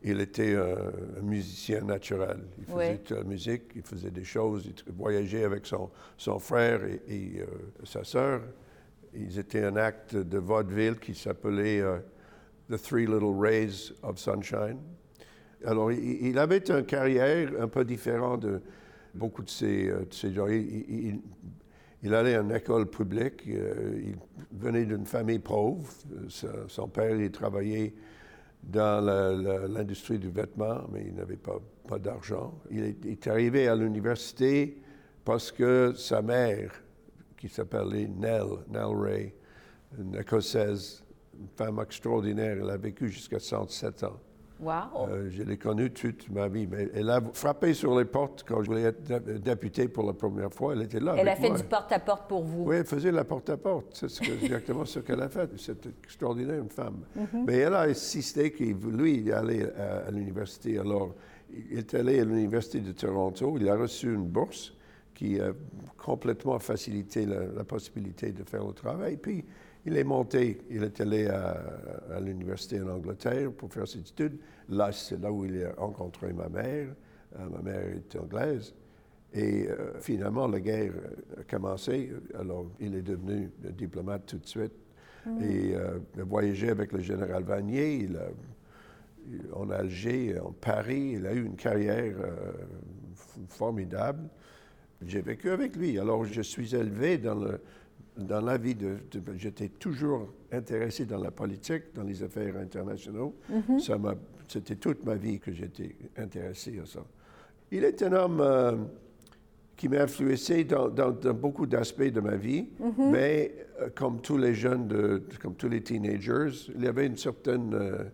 il 0.06 0.20
était 0.20 0.54
un, 0.54 0.76
un 1.18 1.22
musicien 1.22 1.80
naturel. 1.80 2.40
Il 2.58 2.64
faisait 2.66 2.90
Oui. 2.90 3.00
de 3.08 3.14
la 3.14 3.24
musique, 3.24 3.62
il 3.74 3.82
faisait 3.82 4.10
des 4.10 4.24
choses, 4.24 4.66
il 4.66 4.92
voyageait 4.92 5.44
avec 5.44 5.64
son, 5.64 5.88
son 6.18 6.38
frère 6.38 6.84
et, 6.84 7.00
et, 7.08 7.40
euh, 7.40 7.46
sa 7.84 8.04
sœur. 8.04 8.42
Ils 9.16 9.38
étaient 9.38 9.64
un 9.64 9.76
acte 9.76 10.16
de 10.16 10.38
vaudeville 10.38 10.98
qui 10.98 11.14
s'appelait 11.14 11.80
euh, 11.80 11.98
The 12.70 12.80
Three 12.80 13.06
Little 13.06 13.38
Rays 13.38 13.92
of 14.02 14.18
Sunshine. 14.18 14.78
Alors, 15.64 15.92
il, 15.92 16.38
avait 16.38 16.58
une 16.68 16.84
carrière 16.84 17.50
un 17.58 17.68
peu 17.68 17.84
différente 17.84 18.42
de 18.42 18.60
beaucoup 19.14 19.42
de 19.42 19.48
ces, 19.48 19.88
euh, 19.88 20.04
gens. 20.32 20.46
Il, 20.48 22.14
allait 22.14 22.34
à 22.34 22.40
une 22.40 22.54
école 22.54 22.86
publique. 22.86 23.44
euh, 23.48 23.98
il 24.04 24.16
venait 24.58 24.84
d'une 24.84 25.06
famille 25.06 25.38
pauvre. 25.38 25.88
Son 26.68 26.88
père, 26.88 27.18
il 27.18 27.30
travaillait 27.30 27.94
dans 28.62 29.04
l'industrie 29.68 30.18
du 30.18 30.28
vêtement, 30.28 30.82
mais 30.92 31.04
il 31.06 31.14
n'avait 31.14 31.38
pas, 31.38 31.60
d'argent. 31.98 32.58
Il 32.70 32.96
est 33.06 33.26
arrivé 33.26 33.68
à 33.68 33.76
l'université 33.76 34.82
parce 35.24 35.52
que 35.52 35.92
sa 35.96 36.20
mère, 36.20 36.83
qui 37.46 37.54
s'appelait 37.54 38.08
Nell, 38.08 38.46
Nell 38.70 38.96
Ray, 38.96 39.34
une 39.98 40.14
écossaise, 40.16 41.04
une 41.38 41.48
femme 41.54 41.78
extraordinaire, 41.80 42.56
elle 42.62 42.70
a 42.70 42.76
vécu 42.78 43.08
jusqu'à 43.10 43.38
107 43.38 44.04
ans. 44.04 44.16
Wow! 44.60 45.08
Euh, 45.10 45.28
je 45.30 45.42
l'ai 45.42 45.58
connue 45.58 45.90
toute 45.90 46.30
ma 46.30 46.48
vie, 46.48 46.66
mais 46.66 46.88
elle 46.94 47.10
a 47.10 47.20
frappé 47.34 47.74
sur 47.74 47.98
les 47.98 48.06
portes 48.06 48.44
quand 48.48 48.62
je 48.62 48.68
voulais 48.68 48.82
être 48.84 49.02
dé- 49.02 49.38
député 49.40 49.88
pour 49.88 50.06
la 50.06 50.14
première 50.14 50.50
fois. 50.54 50.72
Elle 50.72 50.82
était 50.82 51.00
là. 51.00 51.16
Elle 51.18 51.28
a 51.28 51.36
fait 51.36 51.48
moi. 51.50 51.58
du 51.58 51.64
porte-à--porte 51.64 52.28
pour 52.28 52.44
vous. 52.44 52.64
Oui, 52.64 52.76
elle 52.76 52.86
faisait 52.86 53.12
la 53.12 53.24
porte-à-porte. 53.24 53.88
C'est 53.92 54.08
ce 54.08 54.20
que- 54.22 54.32
exactement 54.44 54.86
ce 54.86 55.00
qu'elle 55.00 55.20
a 55.20 55.28
fait. 55.28 55.50
C'est 55.58 55.84
extraordinaire, 56.02 56.60
une 56.62 56.70
femme. 56.70 57.00
Mais 57.46 57.58
elle 57.58 57.74
a 57.74 57.82
insisté 57.82 58.52
qu'il 58.52 58.76
lui, 58.78 59.16
il 59.18 59.32
allait 59.32 59.70
à, 59.74 60.06
à 60.06 60.10
l'université. 60.12 60.78
Alors, 60.78 61.14
il 61.52 61.76
est 61.78 61.92
allé 61.92 62.20
à 62.20 62.24
l'université 62.24 62.80
de 62.80 62.92
Toronto. 62.92 63.56
Il 63.60 63.68
a 63.68 63.76
reçu 63.76 64.14
une 64.14 64.24
bourse 64.28 64.72
qui 65.14 65.40
a 65.40 65.52
complètement 65.96 66.58
facilité 66.58 67.24
la, 67.24 67.46
la 67.46 67.64
possibilité 67.64 68.32
de 68.32 68.42
faire 68.44 68.66
le 68.66 68.72
travail. 68.72 69.16
Puis, 69.16 69.44
il 69.86 69.96
est 69.96 70.04
monté. 70.04 70.58
Il 70.70 70.82
est 70.82 71.00
allé 71.00 71.26
à, 71.28 71.60
à 72.14 72.20
l'université 72.20 72.80
en 72.80 72.88
Angleterre 72.88 73.52
pour 73.52 73.72
faire 73.72 73.86
ses 73.86 73.98
études. 74.00 74.38
Là, 74.68 74.90
c'est 74.92 75.20
là 75.20 75.30
où 75.30 75.44
il 75.44 75.62
a 75.64 75.72
rencontré 75.74 76.32
ma 76.32 76.48
mère. 76.48 76.88
Euh, 77.38 77.48
ma 77.50 77.60
mère 77.62 77.86
est 77.88 78.16
anglaise. 78.16 78.74
Et 79.32 79.68
euh, 79.68 79.98
finalement, 80.00 80.46
la 80.48 80.60
guerre 80.60 80.92
a 81.38 81.42
commencé. 81.44 82.12
Alors, 82.38 82.66
il 82.80 82.94
est 82.94 83.02
devenu 83.02 83.50
diplomate 83.76 84.26
tout 84.26 84.38
de 84.38 84.46
suite. 84.46 84.72
Et 85.40 85.74
euh, 85.74 85.98
il 86.14 86.20
a 86.20 86.24
voyagé 86.24 86.70
avec 86.70 86.92
le 86.92 87.00
général 87.00 87.44
Vanier. 87.44 87.94
Il 88.04 88.16
a, 88.16 88.28
il- 89.30 89.52
en 89.52 89.70
Alger, 89.70 90.38
en 90.40 90.52
Paris. 90.52 91.12
Il 91.16 91.26
a 91.26 91.32
eu 91.34 91.44
une 91.44 91.56
carrière 91.56 92.14
formidable. 93.48 94.28
J'ai 95.06 95.20
vécu 95.22 95.50
avec 95.50 95.76
lui. 95.76 95.98
Alors, 95.98 96.24
je 96.24 96.42
suis 96.42 96.74
élevé 96.74 97.18
dans, 97.18 97.34
le, 97.34 97.60
dans 98.16 98.40
la 98.40 98.56
vie 98.56 98.74
de. 98.74 98.96
de- 99.10 99.34
J'étais 99.36 99.68
toujours 99.68 100.28
intéressé 100.52 101.04
dans 101.04 101.18
la 101.18 101.30
politique, 101.30 101.84
dans 101.94 102.02
les 102.04 102.22
affaires 102.22 102.56
internationales. 102.56 103.30
Ça 103.80 103.98
m'a- 103.98 104.14
C'était 104.48 104.76
toute 104.76 105.04
ma 105.04 105.14
vie 105.14 105.38
que 105.38 105.52
j'étais 105.52 105.94
intéressé 106.16 106.78
à 106.82 106.86
ça. 106.86 107.00
Il 107.72 107.82
est 107.84 108.02
un 108.02 108.12
homme 108.12 108.40
euh, 108.40 108.72
qui 109.76 109.88
m'a 109.88 110.02
influencé 110.02 110.64
dans, 110.64 110.88
dans- 110.88 111.10
dans 111.10 111.34
beaucoup 111.34 111.66
d'aspects 111.66 112.02
de 112.12 112.20
ma 112.20 112.36
vie, 112.36 112.68
mais 113.10 113.54
euh, 113.80 113.88
comme 113.94 114.20
tous 114.20 114.36
les 114.38 114.54
jeunes, 114.54 114.86
de, 114.86 115.22
comme 115.40 115.54
tous 115.54 115.68
les 115.68 115.82
teenagers, 115.82 116.50
il 116.76 116.84
y 116.84 116.86
avait 116.86 117.06
une 117.06 117.16
certaine 117.16 117.74
euh, 117.74 118.04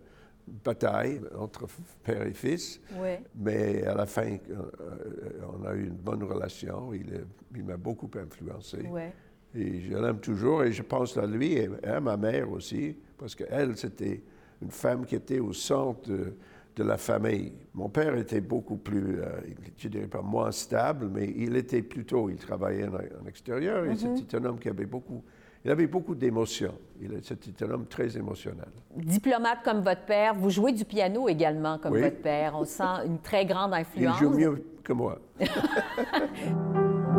bataille 0.63 1.21
entre 1.37 1.67
père 2.03 2.23
et 2.23 2.33
fils. 2.33 2.79
Oui. 2.95 3.15
Mais 3.35 3.83
à 3.83 3.95
la 3.95 4.05
fin, 4.05 4.33
euh, 4.33 4.55
euh, 4.81 5.57
on 5.57 5.65
a 5.65 5.73
eu 5.73 5.85
une 5.85 5.95
bonne 5.95 6.23
relation. 6.23 6.93
Il, 6.93 7.63
m'a 7.63 7.77
beaucoup 7.77 8.09
influencé. 8.15 8.79
Et 9.53 9.81
je 9.81 9.97
l'aime 9.97 10.19
toujours 10.19 10.63
et 10.63 10.71
je 10.71 10.81
pense 10.81 11.17
à 11.17 11.25
lui 11.25 11.53
et 11.53 11.69
à 11.83 11.99
ma 11.99 12.15
mère 12.15 12.49
aussi, 12.51 12.95
parce 13.17 13.35
qu'elle, 13.35 13.75
c'était 13.75 14.23
une 14.61 14.71
femme 14.71 15.05
qui 15.05 15.15
était 15.15 15.39
au 15.39 15.51
centre 15.51 16.09
de, 16.09 16.33
de 16.75 16.83
la 16.83 16.97
famille. 16.97 17.51
Mon 17.73 17.89
père 17.89 18.15
était 18.15 18.39
beaucoup 18.39 18.77
plus, 18.77 19.19
euh, 19.19 19.41
je 19.77 19.89
dirais 19.89 20.07
pas 20.07 20.21
moins 20.21 20.51
stable, 20.51 21.09
mais 21.09 21.33
il 21.35 21.55
était 21.57 21.81
plutôt, 21.81 22.29
il 22.29 22.37
travaillait 22.37 22.87
en, 22.87 22.95
en 22.95 23.27
extérieur 23.27 23.85
et 23.85 23.95
c'était 23.95 24.37
un 24.37 24.45
homme 24.45 24.59
qui 24.59 24.69
avait 24.69 24.85
beaucoup, 24.85 25.21
il 25.63 25.71
avait 25.71 25.87
beaucoup 25.87 26.15
d'émotions. 26.15 26.73
Il- 27.01 27.19
C'était 27.23 27.65
un 27.65 27.71
homme 27.71 27.85
très 27.85 28.15
émotionnel. 28.17 28.67
Diplomate 28.95 29.59
comme 29.63 29.81
votre 29.81 30.01
père, 30.05 30.33
vous 30.35 30.49
jouez 30.49 30.71
du 30.71 30.85
piano 30.85 31.27
également 31.29 31.77
comme 31.77 31.93
Oui. 31.93 32.01
votre 32.01 32.21
père. 32.21 32.53
On 32.55 32.63
sent 32.65 33.05
une 33.05 33.19
très 33.19 33.45
grande 33.45 33.71
Il 33.73 33.81
influence. 33.81 34.19
joue 34.19 34.29
mieux 34.31 34.63
que 34.83 34.93
moi. 34.93 35.19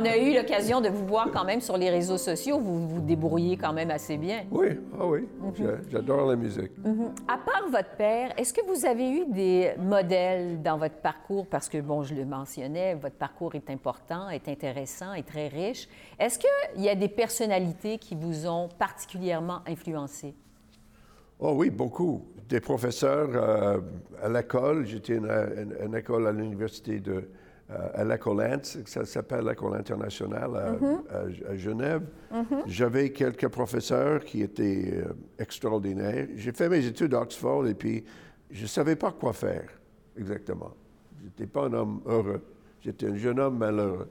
on 0.00 0.04
a 0.04 0.16
eu 0.16 0.34
l'occasion 0.34 0.80
de 0.80 0.88
vous 0.88 1.06
voir 1.06 1.30
quand 1.32 1.44
même 1.44 1.60
sur 1.60 1.76
les 1.76 1.90
réseaux 1.90 2.18
sociaux. 2.18 2.58
Vous 2.58 2.86
vous 2.88 3.00
débrouillez 3.00 3.56
quand 3.56 3.72
même 3.72 3.90
assez 3.90 4.16
bien. 4.16 4.44
Oui, 4.50 4.68
ah 4.98 5.06
oui, 5.06 5.26
j'a- 5.56 5.78
j'adore 5.90 6.26
la 6.26 6.36
musique. 6.36 6.72
À 7.26 7.38
part 7.38 7.68
votre 7.70 7.96
père, 7.96 8.32
est-ce 8.38 8.52
que 8.52 8.64
vous 8.66 8.86
avez 8.86 9.10
eu 9.10 9.26
des 9.26 9.72
modèles 9.78 10.62
dans 10.62 10.78
votre 10.78 10.96
parcours? 10.96 11.46
Parce 11.46 11.68
que, 11.68 11.78
bon, 11.78 12.02
je 12.02 12.14
le 12.14 12.24
mentionnais, 12.24 12.94
votre 12.94 13.16
parcours 13.16 13.54
est 13.54 13.70
important, 13.70 14.28
est 14.30 14.48
intéressant, 14.48 15.12
est 15.14 15.26
très 15.26 15.48
riche. 15.48 15.88
Est-ce 16.18 16.38
qu'il 16.38 16.82
y 16.82 16.88
a 16.88 16.94
des 16.94 17.08
personnalités 17.08 17.98
qui 17.98 18.14
vous 18.14 18.46
ont 18.46 18.68
particulièrement 18.78 19.60
influencé? 19.66 20.34
Oh 21.40 21.52
oui, 21.56 21.70
beaucoup. 21.70 22.22
Des 22.48 22.60
professeurs 22.60 23.28
euh, 23.34 23.78
à 24.22 24.28
l'école. 24.28 24.86
J'étais 24.86 25.14
à 25.14 25.16
une, 25.16 25.26
une- 25.80 25.86
une 25.86 25.94
école 25.94 26.26
à 26.26 26.32
l'université 26.32 26.98
de 26.98 27.28
à 27.70 28.04
l'école 28.04 28.40
Ant, 28.40 28.62
ça 28.86 29.04
s'appelle 29.04 29.44
l'école 29.46 29.76
internationale 29.76 30.50
à, 30.56 31.16
à- 31.18 31.50
à 31.52 31.56
Genève. 31.56 32.02
J'avais 32.66 33.10
quelques 33.10 33.48
professeurs 33.48 34.24
qui 34.24 34.42
étaient 34.42 34.94
euh, 35.04 35.12
extraordinaires. 35.38 36.28
J'ai 36.36 36.52
fait 36.52 36.68
mes 36.68 36.84
études 36.86 37.12
à 37.14 37.20
Oxford 37.20 37.66
et 37.66 37.74
puis 37.74 38.04
je 38.50 38.62
ne 38.62 38.66
savais 38.68 38.96
pas 38.96 39.12
quoi 39.12 39.32
faire 39.34 39.68
exactement. 40.16 40.72
Je 41.20 41.24
n'étais 41.24 41.46
pas 41.46 41.64
un 41.66 41.72
homme 41.74 42.00
heureux. 42.06 42.40
J'étais 42.80 43.06
un 43.08 43.16
jeune 43.16 43.38
homme 43.40 43.58
malheureux. 43.58 44.08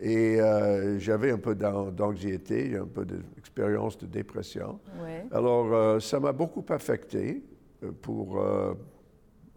Et 0.00 0.40
euh, 0.40 0.98
j'avais 0.98 1.30
un 1.30 1.38
peu 1.38 1.54
d'an- 1.54 1.92
d'anxiété, 1.92 2.74
un 2.76 2.86
peu 2.86 3.04
d'expérience 3.04 3.96
de 3.98 4.06
dépression. 4.06 4.80
Ouais. 5.00 5.24
Alors, 5.30 5.72
euh, 5.72 6.00
ça 6.00 6.18
m'a 6.18 6.32
beaucoup 6.32 6.64
affecté 6.70 7.44
euh, 7.84 7.92
pour, 8.00 8.40
euh, 8.42 8.74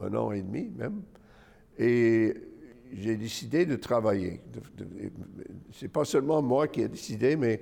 un 0.01 0.13
an 0.13 0.32
et 0.32 0.41
demi 0.44 0.70
même. 0.77 1.01
Et 1.79 2.36
j'ai 2.96 3.18
décidé 3.18 3.66
de 3.66 3.75
travailler. 3.75 4.42
C'est 5.74 5.90
pas 5.90 6.06
seulement 6.06 6.42
moi 6.42 6.68
qui 6.68 6.82
ai 6.82 6.88
décidé, 6.88 7.36
mais 7.36 7.62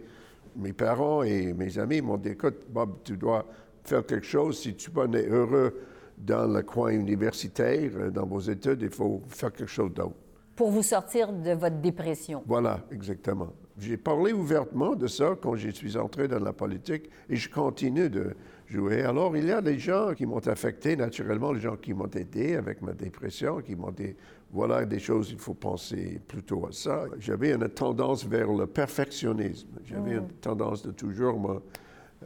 mes 0.55 0.73
parents 0.73 1.23
et 1.23 1.53
mes 1.53 1.77
amis 1.79 2.01
m'ont 2.01 2.17
dit 2.17 2.29
écoute, 2.29 2.65
Bob, 2.69 2.97
tu 3.03 3.17
dois 3.17 3.45
faire 3.83 4.05
quelque 4.05 4.25
chose. 4.25 4.59
Si 4.59 4.75
tu 4.75 4.91
es 4.91 5.27
heureux 5.27 5.81
dans 6.17 6.47
le 6.47 6.61
coin 6.61 6.91
universitaire, 6.91 7.91
euh, 7.95 8.11
dans 8.11 8.25
vos 8.25 8.39
études, 8.39 8.81
il 8.81 8.91
faut 8.91 9.21
faire 9.29 9.51
quelque 9.51 9.69
chose 9.69 9.91
d'autre. 9.93 10.15
Pour 10.55 10.69
vous 10.69 10.83
sortir 10.83 11.33
de 11.33 11.51
votre 11.51 11.77
dépression. 11.77 12.43
Voilà, 12.45 12.85
exactement. 12.91 13.53
J'ai 13.79 13.97
parlé 13.97 14.33
ouvertement 14.33 14.95
de 14.95 15.07
ça 15.07 15.35
quand 15.41 15.55
je 15.55 15.71
suis 15.71 15.97
entré 15.97 16.27
dans 16.27 16.39
la 16.39 16.53
politique 16.53 17.09
et 17.27 17.35
je 17.35 17.49
continue 17.49 18.07
de 18.07 18.35
jouer. 18.67 19.01
Alors, 19.01 19.35
il 19.35 19.45
y 19.45 19.51
a 19.51 19.61
des 19.61 19.79
gens 19.79 20.13
qui 20.13 20.27
m'ont 20.27 20.47
affecté 20.47 20.95
naturellement, 20.95 21.51
les 21.51 21.59
gens 21.59 21.75
qui 21.75 21.93
m'ont 21.93 22.09
aidé 22.09 22.55
avec 22.55 22.83
ma 22.83 22.93
dépression, 22.93 23.61
qui 23.61 23.75
m'ont 23.75 23.91
dit 23.91 24.15
voilà 24.53 24.85
des 24.85 24.99
choses, 24.99 25.31
il 25.31 25.39
faut 25.39 25.55
penser 25.55 26.21
plutôt 26.27 26.67
à 26.67 26.71
ça. 26.71 27.05
J'avais 27.17 27.53
une 27.53 27.67
tendance 27.69 28.23
vers 28.23 28.53
le 28.53 28.67
perfectionnisme. 28.67 29.67
J'avais 29.83 30.11
une 30.11 30.25
mm. 30.25 30.33
tendance 30.41 30.85
de 30.85 30.91
toujours 30.91 31.39
me, 31.39 31.55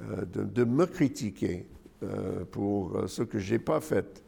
euh, 0.02 0.26
de, 0.26 0.64
me 0.66 0.86
critiquer 0.86 1.66
euh, 2.04 2.44
pour 2.52 2.98
euh, 2.98 3.08
ce 3.08 3.24
que 3.24 3.40
je 3.40 3.54
n'ai 3.54 3.60
pas 3.60 3.80
fait. 3.80 4.22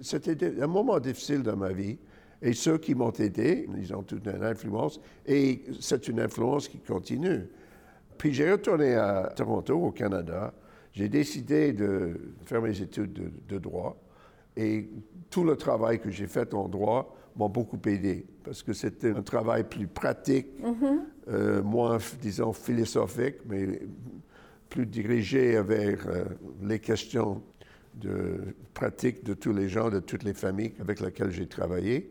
C'était 0.00 0.60
un 0.60 0.66
moment 0.66 0.98
difficile 0.98 1.44
dans 1.44 1.56
ma 1.56 1.72
vie. 1.72 1.96
Et 2.42 2.54
ceux 2.54 2.76
qui 2.78 2.92
m'ont 2.96 3.12
aidé, 3.12 3.68
ils 3.78 3.94
ont 3.94 4.02
toute 4.02 4.26
une 4.26 4.42
influence. 4.42 5.00
Et 5.24 5.62
c'est 5.80 6.08
une 6.08 6.18
influence 6.18 6.66
qui 6.66 6.78
continue. 6.78 7.46
Puis 8.18 8.34
j'ai 8.34 8.50
retourné 8.50 8.96
à 8.96 9.32
Toronto, 9.34 9.76
au 9.76 9.92
Canada. 9.92 10.52
J'ai 10.92 11.08
décidé 11.08 11.72
de 11.72 12.34
faire 12.44 12.60
mes 12.60 12.80
études 12.80 13.12
de, 13.12 13.30
de 13.48 13.58
droit. 13.60 13.96
Et 14.56 14.88
tout 15.30 15.44
le 15.44 15.56
travail 15.56 16.00
que 16.00 16.10
j'ai 16.10 16.26
fait 16.26 16.52
en 16.52 16.68
droit, 16.68 17.16
m'ont 17.36 17.48
beaucoup 17.48 17.80
aidé 17.86 18.26
parce 18.44 18.62
que 18.62 18.72
c'était 18.72 19.10
un 19.10 19.22
travail 19.22 19.64
plus 19.64 19.86
pratique, 19.86 20.46
mm-hmm. 20.60 20.98
euh, 21.28 21.62
moins, 21.62 21.98
disons, 22.20 22.52
philosophique, 22.52 23.36
mais 23.46 23.80
plus 24.68 24.86
dirigé 24.86 25.60
vers 25.62 26.06
euh, 26.06 26.24
les 26.62 26.78
questions 26.78 27.42
de 27.94 28.54
pratique 28.74 29.24
de 29.24 29.34
tous 29.34 29.52
les 29.52 29.68
gens, 29.68 29.88
de 29.88 30.00
toutes 30.00 30.24
les 30.24 30.34
familles 30.34 30.74
avec 30.80 31.00
lesquelles 31.00 31.30
j'ai 31.30 31.46
travaillé. 31.46 32.10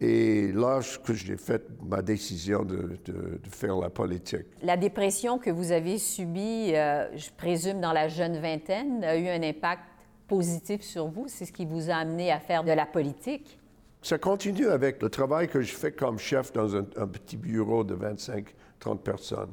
Et 0.00 0.50
là 0.52 0.80
que 1.04 1.14
j'ai 1.14 1.36
fait 1.36 1.62
ma 1.84 2.02
décision 2.02 2.64
de, 2.64 2.98
de, 3.04 3.40
faire 3.48 3.76
la 3.78 3.88
politique. 3.88 4.46
La 4.60 4.76
dépression 4.76 5.38
que 5.38 5.48
vous 5.48 5.70
avez 5.70 5.96
subie, 5.96 6.74
euh, 6.74 7.06
je 7.16 7.30
présume, 7.36 7.80
dans 7.80 7.92
la 7.92 8.08
jeune 8.08 8.36
vingtaine, 8.38 9.04
a 9.04 9.16
eu 9.16 9.28
un 9.28 9.42
impact 9.42 9.82
positif 10.26 10.82
sur 10.82 11.06
vous? 11.06 11.26
C'est 11.28 11.44
ce 11.44 11.52
qui 11.52 11.64
vous 11.64 11.88
a 11.88 11.94
amené 11.94 12.32
à 12.32 12.40
faire 12.40 12.64
de 12.64 12.72
la 12.72 12.84
politique? 12.84 13.60
Ça 14.02 14.18
continue 14.18 14.66
avec 14.66 15.00
le 15.00 15.08
travail 15.08 15.46
que 15.46 15.60
je 15.60 15.72
fais 15.72 15.92
comme 15.92 16.18
chef 16.18 16.52
dans 16.52 16.74
un, 16.74 16.82
petit 16.82 17.36
bureau 17.36 17.84
de 17.84 17.94
25-30 17.94 18.98
personnes. 18.98 19.52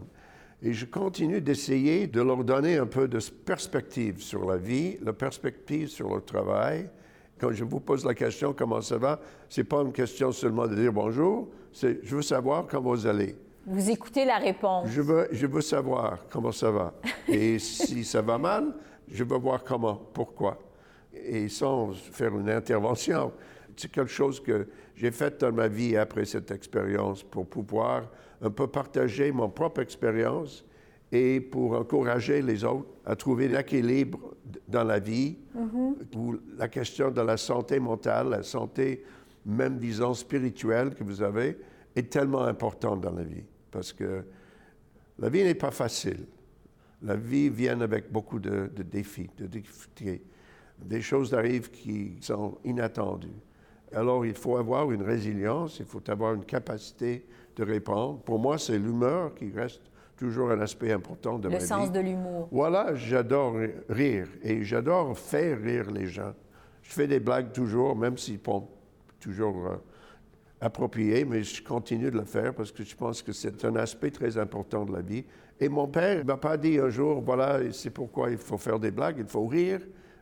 Et 0.63 0.73
je 0.73 0.87
continue 0.87 1.39
d'essayer 1.39 2.07
de 2.07 2.19
leur 2.19 2.43
donner 2.43 2.77
un 2.77 2.87
peu 2.87 3.07
de 3.07 3.19
perspective 3.45 4.21
sur 4.23 4.49
la 4.49 4.57
vie, 4.57 4.97
la 5.03 5.13
perspective 5.13 5.87
sur 5.87 6.15
le 6.15 6.21
travail. 6.21 6.89
Quand 7.39 7.51
je 7.51 7.63
vous 7.63 7.79
pose 7.79 8.03
la 8.03 8.15
question 8.15 8.51
comment 8.51 8.81
ça 8.81 8.97
va, 8.97 9.19
c'est 9.47 9.63
pas 9.63 9.81
une 9.81 9.93
question 9.93 10.31
seulement 10.31 10.67
de 10.67 10.75
dire 10.75 10.91
bonjour, 10.91 11.47
c'est 11.71 11.99
je 12.03 12.15
veux 12.15 12.23
savoir 12.23 12.65
comment 12.65 12.89
vous 12.89 13.05
allez. 13.05 13.35
Vous 13.67 13.91
écoutez 13.91 14.25
la 14.25 14.39
réponse. 14.39 14.89
Je 14.89 15.01
veux, 15.01 15.27
je 15.31 15.45
veux 15.45 15.61
savoir 15.61 16.25
comment 16.31 16.51
ça 16.51 16.71
va. 16.71 16.95
Et 17.27 17.59
si 17.59 18.03
ça 18.03 18.23
va 18.23 18.39
mal, 18.39 18.73
je 19.11 19.23
veux 19.23 19.37
voir 19.37 19.63
comment, 19.63 20.01
pourquoi. 20.11 20.57
Et 21.13 21.47
sans 21.49 21.91
faire 21.93 22.35
une 22.35 22.49
intervention 22.49 23.31
c'est 23.79 23.89
quelque 23.89 24.11
chose 24.11 24.41
que 24.41 24.67
j'ai 24.93 25.11
fait 25.11 25.39
dans 25.39 25.53
ma 25.53 25.69
vie 25.69 25.95
après 25.95 26.25
cette 26.25 26.51
expérience 26.51 27.23
pour 27.23 27.47
pouvoir 27.47 28.09
un 28.41 28.49
peu 28.49 28.67
partager 28.67 29.31
mon 29.31 29.49
propre 29.49 29.79
expérience 29.79 30.65
et 31.13 31.39
pour 31.39 31.73
encourager 31.73 32.41
les 32.41 32.65
autres 32.65 32.89
à 33.05 33.15
trouver 33.15 33.47
l'équilibre 33.47 34.35
dans 34.67 34.83
la 34.83 34.99
vie, 34.99 35.37
mm-hmm. 35.55 36.39
la 36.57 36.67
question 36.67 37.09
de 37.09 37.21
la 37.21 37.37
santé 37.37 37.79
mentale, 37.79 38.29
la 38.29 38.43
santé 38.43 39.03
même, 39.45 39.77
disons, 39.79 40.13
spirituelle 40.13 40.93
que 40.93 41.05
vous 41.05 41.21
avez, 41.21 41.57
est 41.95 42.09
tellement 42.09 42.43
importante 42.43 42.99
dans 42.99 43.13
la 43.13 43.23
vie. 43.23 43.45
Parce 43.71 43.93
que 43.93 44.25
la 45.17 45.29
vie 45.29 45.43
n'est 45.43 45.55
pas 45.55 45.71
facile. 45.71 46.25
La 47.01 47.15
vie 47.15 47.49
vient 47.49 47.79
avec 47.79 48.11
beaucoup 48.11 48.39
de, 48.39 48.69
de 48.75 48.83
défis, 48.83 49.29
de 49.37 49.47
difficultés. 49.47 50.21
Des 50.77 51.01
choses 51.01 51.33
arrivent 51.33 51.71
qui 51.71 52.17
sont 52.19 52.57
inattendues. 52.65 53.29
Alors, 53.93 54.25
il 54.25 54.35
faut 54.35 54.57
avoir 54.57 54.91
une 54.91 55.01
résilience, 55.01 55.79
il 55.79 55.85
faut 55.85 56.07
avoir 56.09 56.33
une 56.33 56.45
capacité 56.45 57.25
de 57.55 57.63
répondre. 57.63 58.19
Pour 58.19 58.39
moi, 58.39 58.57
c'est 58.57 58.77
l'humeur 58.77 59.33
qui 59.33 59.51
reste 59.51 59.81
toujours 60.15 60.51
un 60.51 60.59
aspect 60.59 60.91
important 60.91 61.39
de 61.39 61.47
ma 61.47 61.55
vie. 61.55 61.61
Le 61.61 61.67
sens 61.67 61.91
de 61.91 61.99
l'humour. 61.99 62.49
Voilà, 62.51 62.93
j'adore 62.95 63.55
rire 63.87 64.27
et 64.43 64.63
j'adore 64.63 65.17
faire 65.17 65.59
rire 65.61 65.89
les 65.91 66.07
gens. 66.07 66.33
Je 66.83 66.91
fais 66.91 67.07
des 67.07 67.19
blagues 67.19 67.51
toujours, 67.51 67.95
même 67.95 68.17
s'ils 68.17 68.39
sont 68.43 68.67
toujours 69.19 69.67
euh, 69.67 69.75
appropriés, 70.61 71.25
mais 71.25 71.43
je 71.43 71.63
continue 71.63 72.11
de 72.11 72.17
le 72.17 72.25
faire 72.25 72.53
parce 72.53 72.71
que 72.71 72.83
je 72.83 72.95
pense 72.95 73.21
que 73.21 73.31
c'est 73.31 73.63
un 73.63 73.75
aspect 73.75 74.11
très 74.11 74.37
important 74.37 74.85
de 74.85 74.93
la 74.93 75.01
vie. 75.01 75.23
Et 75.59 75.69
mon 75.69 75.87
père 75.87 76.19
ne 76.19 76.23
m'a 76.23 76.37
pas 76.37 76.57
dit 76.57 76.79
un 76.79 76.89
jour, 76.89 77.21
voilà, 77.21 77.59
c'est 77.71 77.89
pourquoi 77.89 78.29
il 78.29 78.37
faut 78.37 78.57
faire 78.57 78.79
des 78.79 78.91
blagues, 78.91 79.17
il 79.19 79.27
faut 79.27 79.45
rire, 79.45 79.81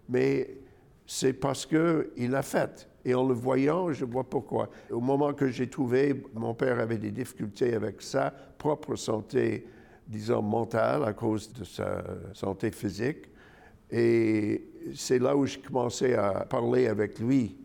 mais 0.09 0.57
c'est 1.05 1.33
parce 1.33 1.65
qu'il 1.65 2.29
l'a 2.29 2.41
fait. 2.41 2.87
Et 3.07 3.15
en 3.15 3.25
le 3.25 3.33
voyant, 3.33 3.93
je 3.93 4.03
vois 4.03 4.25
pourquoi. 4.25 4.69
Au 4.91 4.99
moment 4.99 5.33
que 5.33 5.47
j'ai 5.47 5.69
trouvé, 5.69 6.25
mon 6.33 6.53
père 6.53 6.77
avait 6.77 6.97
des 6.97 7.09
difficultés 7.09 7.73
avec 7.73 8.01
sa 8.01 8.31
propre 8.31 8.97
santé, 8.97 9.65
disons, 10.05 10.41
mentale 10.41 11.05
à 11.05 11.13
cause 11.13 11.53
de 11.53 11.63
sa 11.63 12.03
santé 12.33 12.69
physique. 12.69 13.29
Et 13.89 14.61
c'est 14.93 15.19
là 15.19 15.37
où 15.37 15.45
j'ai 15.45 15.61
commencé 15.61 16.15
à 16.15 16.43
parler 16.43 16.87
avec 16.87 17.17
lui 17.19 17.55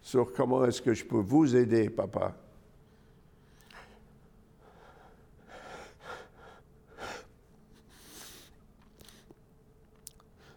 sur 0.00 0.32
comment 0.32 0.64
est-ce 0.64 0.80
que 0.80 0.94
je 0.94 1.04
peux 1.04 1.18
vous 1.18 1.56
aider, 1.56 1.90
papa. 1.90 2.36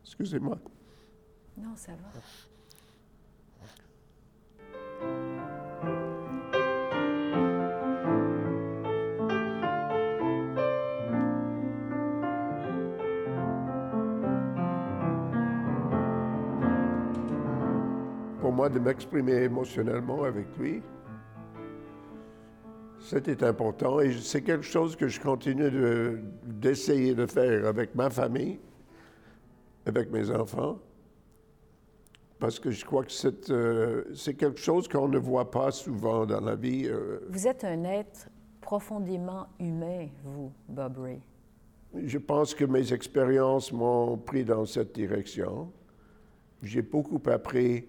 Excusez-moi. 0.03 0.59
Non, 1.57 1.75
ça 1.75 1.93
va. 1.93 2.48
Pour 18.49 18.55
moi, 18.55 18.67
de 18.67 18.79
m'exprimer 18.79 19.43
émotionnellement 19.43 20.23
avec 20.23 20.47
lui, 20.57 20.81
c'était 22.99 23.43
important 23.43 23.99
et 23.99 24.11
c'est 24.13 24.41
quelque 24.41 24.65
chose 24.65 24.95
que 24.95 25.07
je 25.07 25.19
continue 25.21 25.69
d'essayer 26.45 27.13
de 27.13 27.27
faire 27.27 27.67
avec 27.67 27.93
ma 27.93 28.09
famille, 28.09 28.59
avec 29.85 30.09
mes 30.09 30.31
enfants 30.31 30.79
parce 32.39 32.59
que 32.59 32.71
je 32.71 32.83
crois 32.83 33.03
que 33.03 33.51
euh, 33.51 34.05
c'est 34.15 34.33
quelque 34.33 34.59
chose 34.59 34.87
qu'on 34.87 35.09
ne 35.09 35.19
voit 35.19 35.51
pas 35.51 35.69
souvent 35.69 36.25
dans 36.25 36.41
la 36.41 36.55
vie. 36.55 36.87
Euh. 36.87 37.19
Vous 37.29 37.45
êtes 37.45 37.63
un 37.63 37.83
être 37.83 38.29
profondément 38.61 39.45
humain, 39.59 40.07
vous, 40.23 40.51
Bob 40.67 40.97
Ray. 40.97 41.21
Je 41.93 42.17
pense 42.17 42.55
que 42.55 42.65
mes 42.65 42.93
expériences 42.93 43.71
m'ont 43.71 44.17
pris 44.17 44.43
dans 44.43 44.65
cette 44.65 44.95
direction. 44.95 45.71
J'ai 46.63 46.81
beaucoup 46.81 47.21
appris 47.29 47.85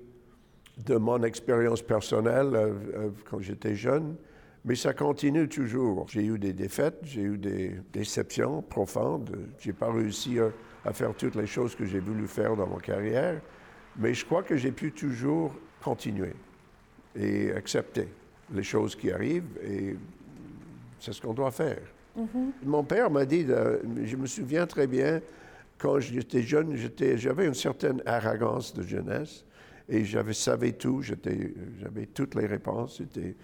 de 0.85 0.97
mon 0.97 1.23
expérience 1.23 1.83
personnelle 1.83 2.51
euh, 2.55 3.11
quand 3.29 3.41
j'étais 3.41 3.75
jeune, 3.75 4.17
mais 4.65 4.75
ça 4.75 4.93
continue 4.93 5.49
toujours. 5.49 6.07
J'ai 6.09 6.25
eu 6.25 6.39
des 6.39 6.53
défaites, 6.53 6.99
j'ai 7.03 7.23
eu 7.23 7.39
des 7.39 7.77
déceptions 7.93 8.63
profondes. 8.63 9.37
J'ai 9.59 9.73
pas 9.73 9.91
réussi 9.91 10.39
à 10.85 10.93
faire 10.93 11.15
toutes 11.15 11.37
les 11.37 11.47
choses 11.47 11.75
que 11.75 11.85
j'ai 11.85 12.01
voulu 12.01 12.27
faire 12.27 12.57
dans 12.57 12.67
ma 12.67 12.81
carrière. 12.81 13.41
Mais 13.97 14.13
je 14.13 14.25
crois 14.25 14.43
que 14.43 14.57
j'ai 14.57 14.73
pu 14.73 14.93
toujours 14.93 15.53
continuer 15.83 16.35
et 17.17 17.53
accepter 17.53 18.09
les 18.53 18.63
choses 18.63 18.95
qui 18.95 19.11
arrivent 19.11 19.59
et 19.65 19.97
c'est 20.99 21.13
ce 21.13 21.21
qu'on 21.21 21.35
doit 21.35 21.51
faire. 21.51 21.81
Mm-hmm. 22.19 22.51
Mon 22.65 22.85
père 22.85 23.11
m'a 23.11 23.25
dit, 23.25 23.47
je 24.05 24.17
me 24.17 24.27
souviens 24.27 24.67
très 24.67 24.87
bien, 24.87 25.21
quand 25.79 25.99
j'étais 25.99 26.43
jeune, 26.43 26.77
j'avais 27.17 27.47
une 27.47 27.55
certaine 27.55 28.03
arrogance 28.05 28.75
de 28.75 28.83
jeunesse 28.83 29.45
et 29.91 30.05
j'avais 30.05 30.33
savais 30.33 30.73
tout, 30.73 31.03
j'avais 31.03 32.07
toutes 32.15 32.37
les 32.37 32.47
réponses, 32.47 32.99
c'était, 32.99 33.35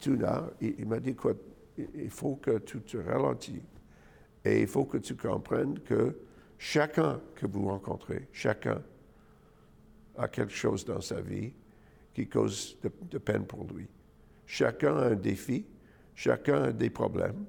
tout 0.00 0.16
là. 0.16 0.50
il 0.62 0.86
m'a 0.86 0.98
dit, 0.98 1.14
quoi, 1.14 1.34
il 1.76 2.10
faut 2.10 2.36
que 2.36 2.58
tu 2.58 2.80
te 2.80 2.96
ralentis 2.96 3.62
et 4.44 4.62
il 4.62 4.66
faut 4.66 4.86
que 4.86 4.96
tu 4.96 5.14
comprennes 5.14 5.78
que 5.80 6.16
chacun 6.56 7.20
que 7.34 7.46
vous 7.46 7.66
rencontrez, 7.66 8.28
chacun 8.32 8.82
a 10.16 10.28
quelque 10.28 10.54
chose 10.54 10.86
dans 10.86 11.02
sa 11.02 11.20
vie 11.20 11.52
qui 12.14 12.26
cause 12.26 12.78
de 12.82 13.18
peine 13.18 13.44
pour 13.44 13.64
lui. 13.64 13.86
Chacun 14.46 14.96
a 14.96 15.10
un 15.10 15.14
défi, 15.14 15.66
chacun 16.14 16.62
a 16.62 16.72
des 16.72 16.90
problèmes. 16.90 17.44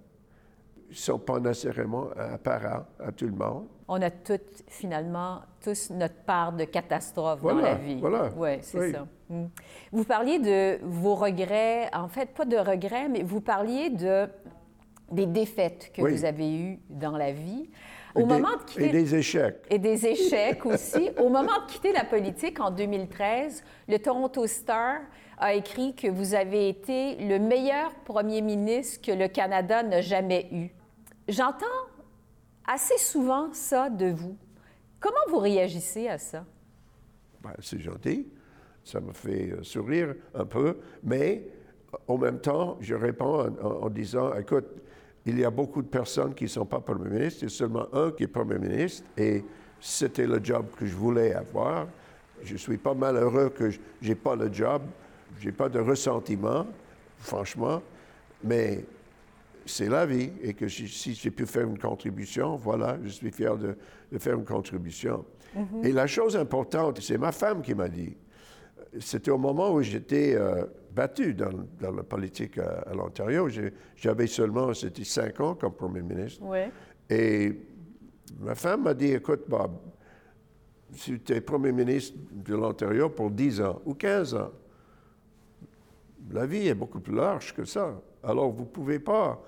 Sont 0.92 1.20
pas 1.20 1.40
nécessairement 1.40 2.08
apparents 2.18 2.86
à 3.00 3.12
tout 3.12 3.26
le 3.26 3.32
monde. 3.34 3.68
On 3.88 4.02
a 4.02 4.10
toutes, 4.10 4.64
finalement, 4.68 5.40
tous 5.64 5.90
notre 5.92 6.16
part 6.26 6.52
de 6.54 6.64
catastrophe 6.66 7.42
dans 7.44 7.56
la 7.56 7.76
vie. 7.76 8.00
voilà. 8.00 8.30
Oui, 8.36 8.50
c'est 8.62 8.80
Oui. 8.80 8.92
ça. 8.92 9.06
Mm. 9.30 9.46
Vous 9.92 10.04
parliez 10.04 10.40
de 10.40 10.80
vos 10.84 11.16
regrets, 11.16 11.90
en 11.94 12.08
fait, 12.08 12.28
pas 12.34 12.46
de 12.46 12.58
regrets, 12.58 13.08
mais 13.08 13.22
vous 13.24 13.42
parliez 13.42 13.90
de, 13.92 14.28
des 15.12 15.26
défaites 15.28 15.92
que 15.94 16.02
Oui. 16.02 16.12
vous 16.14 16.26
avez 16.26 16.56
eues 16.56 16.80
dans 16.90 17.18
la 17.18 17.32
vie. 17.32 17.70
Au 18.16 18.22
Et 18.22 18.24
des- 18.24 18.34
moment 18.34 18.58
de 18.58 18.64
quitter... 18.64 18.86
Et 18.90 18.92
des 18.92 19.16
échecs. 19.16 19.58
et 19.70 19.78
des 19.80 20.06
échecs 20.08 20.66
aussi. 20.66 21.10
Au 21.20 21.30
moment 21.30 21.44
de 21.68 21.72
quitter 21.72 21.94
la 21.94 22.04
politique 22.04 22.60
en 22.60 22.72
2013, 22.72 23.64
le 23.88 23.98
Toronto 24.00 24.48
Star 24.48 25.02
a 25.38 25.54
écrit 25.54 25.94
que 25.96 26.08
vous 26.08 26.34
avez 26.34 26.70
été 26.70 27.16
le 27.16 27.38
meilleur 27.40 27.94
premier 28.06 28.42
ministre 28.42 29.02
que 29.06 29.12
le 29.12 29.28
Canada 29.28 29.84
n'a 29.84 30.02
jamais 30.02 30.48
eu. 30.52 30.70
J'entends 31.30 31.66
assez 32.66 32.98
souvent 32.98 33.54
ça 33.54 33.88
de 33.88 34.08
vous. 34.08 34.36
Comment 35.00 35.16
vous 35.30 35.38
réagissez 35.38 36.08
à 36.08 36.18
ça? 36.18 36.44
Ben, 37.44 37.54
c'est 37.60 37.80
gentil. 37.80 38.28
Ça 38.84 39.00
me 39.00 39.14
fait 39.14 39.52
euh, 39.52 39.62
sourire 39.62 40.16
un 40.34 40.46
peu. 40.46 40.78
Mais 41.04 41.48
en 42.08 42.18
même 42.18 42.40
temps, 42.40 42.78
je 42.82 42.96
réponds 42.96 43.56
en, 43.62 43.90
disant, 43.90 44.34
écoute, 44.34 44.66
il 45.24 45.40
y 45.40 45.46
a 45.46 45.52
beaucoup 45.52 45.84
de 45.84 45.88
personnes 45.88 46.34
qui 46.34 46.46
ne 46.46 46.50
sont 46.50 46.66
pas 46.66 46.80
Premier 46.80 47.10
ministre. 47.10 47.44
Il 47.44 47.50
y 47.50 47.54
a 47.54 47.56
seulement 47.56 47.86
un 47.94 48.12
qui 48.12 48.24
est 48.24 48.28
Premier 48.28 48.58
ministre. 48.58 49.04
Et 49.16 49.44
c'était 49.80 50.26
le 50.26 50.44
job 50.44 50.66
que 50.76 50.88
je 50.88 50.96
voulais 50.96 51.36
avoir. 51.36 51.88
Je 52.42 52.58
suis 52.58 52.78
pas 52.78 52.96
malheureux 52.96 53.50
que 53.50 53.70
je 53.70 53.80
n'ai 54.02 54.16
pas 54.16 54.36
le 54.36 54.52
job. 54.52 54.82
Je 55.40 55.46
n'ai 55.46 55.52
pas 55.52 55.70
de 55.70 55.80
ressentiment, 55.80 56.66
franchement. 57.20 57.84
Mais 58.44 58.84
c'est 59.66 59.90
la 59.90 60.06
vie 60.06 60.32
et 60.42 60.54
que 60.54 60.68
si, 60.68 60.88
si 60.88 61.14
j'ai 61.14 61.32
pu 61.32 61.46
faire 61.46 61.68
une 61.68 61.78
contribution, 61.78 62.56
voilà, 62.56 62.98
je 63.04 63.10
suis 63.10 63.32
fier 63.32 63.58
de, 63.58 63.76
de 64.12 64.18
faire 64.18 64.36
une 64.36 64.46
contribution. 64.46 65.26
Et 65.84 65.92
la 65.92 66.06
chose 66.08 66.36
importante, 66.38 67.00
c'est 67.02 67.18
ma 67.18 67.32
femme 67.32 67.62
qui 67.62 67.74
m'a 67.74 67.88
dit, 67.90 68.16
c'était 69.00 69.32
au 69.32 69.38
moment 69.38 69.72
où 69.74 69.82
j'étais 69.82 70.36
euh, 70.36 70.66
battu 70.94 71.34
dans, 71.34 71.52
dans 71.80 71.92
la 71.92 72.04
politique 72.04 72.58
à, 72.58 72.84
à 72.90 72.94
l'Ontario. 72.94 73.48
J'avais 73.96 74.28
seulement, 74.28 74.74
c'était 74.74 75.04
cinq 75.04 75.40
ans 75.40 75.56
comme 75.56 75.74
premier 75.74 76.02
ministre. 76.02 76.42
Et 77.10 77.54
ma 78.40 78.56
femme 78.56 78.84
m'a 78.84 78.94
dit, 78.94 79.12
écoute, 79.14 79.42
Bob, 79.48 79.72
si 80.94 81.20
tu 81.20 81.34
es 81.34 81.42
premier 81.42 81.72
ministre 81.72 82.18
de 82.32 82.56
l'Ontario 82.56 83.10
pour 83.10 83.30
10 83.32 83.62
ans 83.62 83.82
ou 83.86 83.94
15 83.94 84.34
ans, 84.36 84.52
la 86.32 86.46
vie 86.46 86.68
est 86.68 86.76
beaucoup 86.76 87.00
plus 87.00 87.16
large 87.16 87.54
que 87.54 87.66
ça. 87.66 88.02
Alors, 88.24 88.52
vous 88.52 88.64
ne 88.64 88.70
pouvez 88.70 89.00
pas 89.00 89.42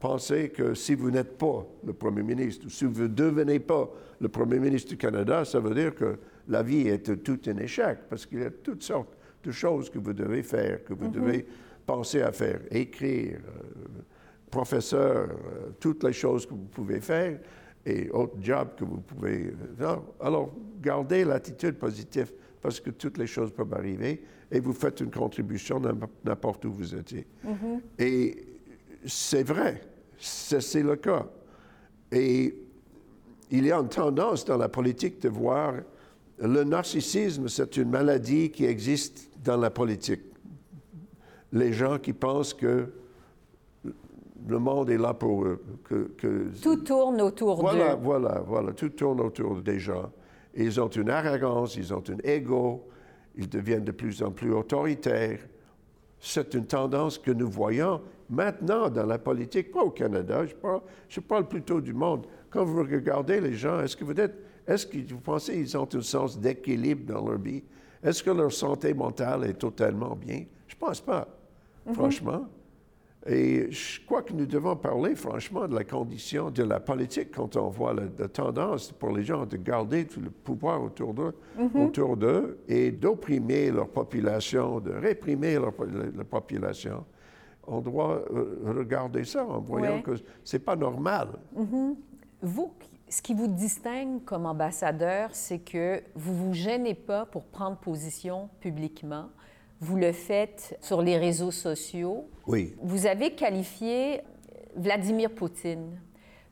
penser 0.00 0.50
que 0.50 0.74
si 0.74 0.94
vous 0.94 1.10
n'êtes 1.10 1.36
pas 1.38 1.66
le 1.84 1.92
premier 1.92 2.22
ministre 2.22 2.66
ou 2.66 2.70
si 2.70 2.84
vous 2.84 3.02
ne 3.02 3.08
devenez 3.08 3.58
pas 3.58 3.90
le 4.20 4.28
premier 4.28 4.58
ministre 4.58 4.90
du 4.90 4.96
Canada, 4.96 5.44
ça 5.44 5.60
veut 5.60 5.74
dire 5.74 5.94
que 5.94 6.18
la 6.48 6.62
vie 6.62 6.88
est 6.88 7.22
tout 7.22 7.40
un 7.46 7.56
échec 7.58 7.98
parce 8.08 8.24
qu'il 8.26 8.40
y 8.40 8.44
a 8.44 8.50
toutes 8.50 8.82
sortes 8.82 9.16
de 9.44 9.50
choses 9.50 9.90
que 9.90 9.98
vous 9.98 10.12
devez 10.12 10.42
faire, 10.42 10.84
que 10.84 10.94
vous 10.94 11.08
devez 11.08 11.46
penser 11.84 12.22
à 12.22 12.32
faire, 12.32 12.60
écrire, 12.70 13.38
euh, 13.38 14.02
professeur, 14.50 15.28
euh, 15.30 15.70
toutes 15.80 16.04
les 16.04 16.12
choses 16.12 16.46
que 16.46 16.54
vous 16.54 16.68
pouvez 16.70 17.00
faire 17.00 17.38
et 17.84 18.10
autres 18.10 18.36
jobs 18.40 18.74
que 18.76 18.84
vous 18.84 19.00
pouvez. 19.00 19.54
non. 19.78 20.04
Alors, 20.20 20.52
gardez 20.80 21.24
l'attitude 21.24 21.76
positive 21.76 22.32
parce 22.60 22.80
que 22.80 22.90
toutes 22.90 23.18
les 23.18 23.26
choses 23.26 23.52
peuvent 23.52 23.72
arriver 23.74 24.22
et 24.50 24.60
vous 24.60 24.72
faites 24.72 25.00
une 25.00 25.10
contribution 25.10 25.78
n'im- 25.80 25.98
n'importe 26.24 26.64
où 26.64 26.72
vous 26.72 26.94
étiez. 26.94 27.26
Et 27.98 28.46
c'est 29.06 29.42
vrai, 29.44 29.80
c'est 30.18 30.82
le 30.82 30.96
cas. 30.96 31.26
Et 32.10 32.54
il 33.50 33.66
y 33.66 33.72
a 33.72 33.78
une 33.78 33.88
tendance 33.88 34.44
dans 34.44 34.56
la 34.56 34.68
politique 34.68 35.20
de 35.22 35.28
voir 35.28 35.74
le 36.40 36.64
narcissisme, 36.64 37.48
c'est 37.48 37.76
une 37.76 37.90
maladie 37.90 38.50
qui 38.50 38.64
existe 38.64 39.28
dans 39.44 39.56
la 39.56 39.70
politique. 39.70 40.22
Les 41.52 41.72
gens 41.72 41.98
qui 41.98 42.12
pensent 42.12 42.54
que 42.54 42.86
le 44.46 44.58
monde 44.58 44.88
est 44.90 44.98
là 44.98 45.14
pour 45.14 45.44
eux, 45.44 45.62
que, 45.84 46.10
que 46.16 46.48
Tout 46.62 46.76
tourne 46.76 47.20
autour 47.20 47.60
voilà, 47.60 47.94
d'eux. 47.96 48.02
voilà, 48.02 48.42
voilà. 48.46 48.72
Tout 48.72 48.90
tourne 48.90 49.20
autour 49.20 49.60
des 49.62 49.78
gens. 49.78 50.10
Ils 50.54 50.80
ont 50.80 50.88
une 50.88 51.10
arrogance, 51.10 51.76
ils 51.76 51.92
ont 51.92 52.02
un 52.08 52.18
ego, 52.24 52.88
ils 53.36 53.48
deviennent 53.48 53.84
de 53.84 53.92
plus 53.92 54.22
en 54.22 54.30
plus 54.30 54.52
autoritaires. 54.52 55.40
C'est 56.18 56.54
une 56.54 56.66
tendance 56.66 57.18
que 57.18 57.30
nous 57.30 57.48
voyons 57.48 58.00
maintenant 58.28 58.90
dans 58.90 59.06
la 59.06 59.18
politique, 59.18 59.70
pas 59.70 59.82
au 59.82 59.90
Canada, 59.90 60.44
je 60.44 60.54
parle, 60.54 60.80
je 61.08 61.20
parle 61.20 61.46
plutôt 61.46 61.80
du 61.80 61.94
monde. 61.94 62.26
Quand 62.50 62.64
vous 62.64 62.82
regardez 62.82 63.40
les 63.40 63.54
gens, 63.54 63.80
est-ce 63.80 63.96
que 63.96 64.04
vous 64.04 64.18
êtes, 64.18 64.36
est-ce 64.66 64.86
que 64.86 64.98
vous 65.08 65.20
pensez 65.20 65.54
qu'ils 65.54 65.76
ont 65.76 65.88
un 65.94 66.02
sens 66.02 66.38
d'équilibre 66.38 67.12
dans 67.12 67.24
leur 67.24 67.38
vie? 67.38 67.62
Est-ce 68.02 68.22
que 68.22 68.30
leur 68.30 68.52
santé 68.52 68.94
mentale 68.94 69.44
est 69.44 69.54
totalement 69.58 70.16
bien? 70.16 70.44
Je 70.66 70.74
ne 70.74 70.78
pense 70.78 71.00
pas, 71.00 71.28
franchement. 71.92 72.46
Et 73.30 73.70
je 73.70 74.00
crois 74.06 74.22
que 74.22 74.32
nous 74.32 74.46
devons 74.46 74.74
parler 74.74 75.14
franchement 75.14 75.68
de 75.68 75.74
la 75.74 75.84
condition 75.84 76.50
de 76.50 76.62
la 76.62 76.80
politique 76.80 77.30
quand 77.34 77.56
on 77.56 77.68
voit 77.68 77.92
la, 77.92 78.04
la 78.18 78.28
tendance 78.28 78.90
pour 78.90 79.10
les 79.14 79.22
gens 79.22 79.44
de 79.44 79.58
garder 79.58 80.06
tout 80.06 80.20
le 80.20 80.30
pouvoir 80.30 80.82
autour 80.82 81.12
d'eux, 81.12 81.34
autour 81.74 82.16
d'eux 82.16 82.58
et 82.68 82.90
d'opprimer 82.90 83.70
leur 83.70 83.88
population, 83.88 84.80
de 84.80 84.92
réprimer 84.92 85.54
leur, 85.56 85.74
la, 85.78 86.04
la 86.16 86.24
population. 86.24 87.04
On 87.66 87.82
doit 87.82 88.24
euh, 88.32 88.72
regarder 88.78 89.24
ça 89.24 89.44
en 89.44 89.60
voyant 89.60 89.96
Ouais. 89.96 90.02
que 90.02 90.12
c'est 90.42 90.64
pas 90.64 90.74
normal. 90.76 91.28
Vous, 92.40 92.72
ce 93.10 93.20
qui 93.20 93.34
vous 93.34 93.48
distingue 93.48 94.24
comme 94.24 94.46
ambassadeur, 94.46 95.30
c'est 95.34 95.58
que 95.58 96.02
vous 96.14 96.34
vous 96.34 96.54
gênez 96.54 96.94
pas 96.94 97.26
pour 97.26 97.44
prendre 97.44 97.76
position 97.76 98.48
publiquement. 98.60 99.26
Vous 99.80 99.96
le 99.96 100.12
faites 100.12 100.76
sur 100.80 101.02
les 101.02 101.16
réseaux 101.18 101.50
sociaux. 101.52 102.28
Oui. 102.46 102.74
Vous 102.82 103.06
avez 103.06 103.34
qualifié 103.34 104.20
Vladimir 104.76 105.30
Poutine 105.30 106.00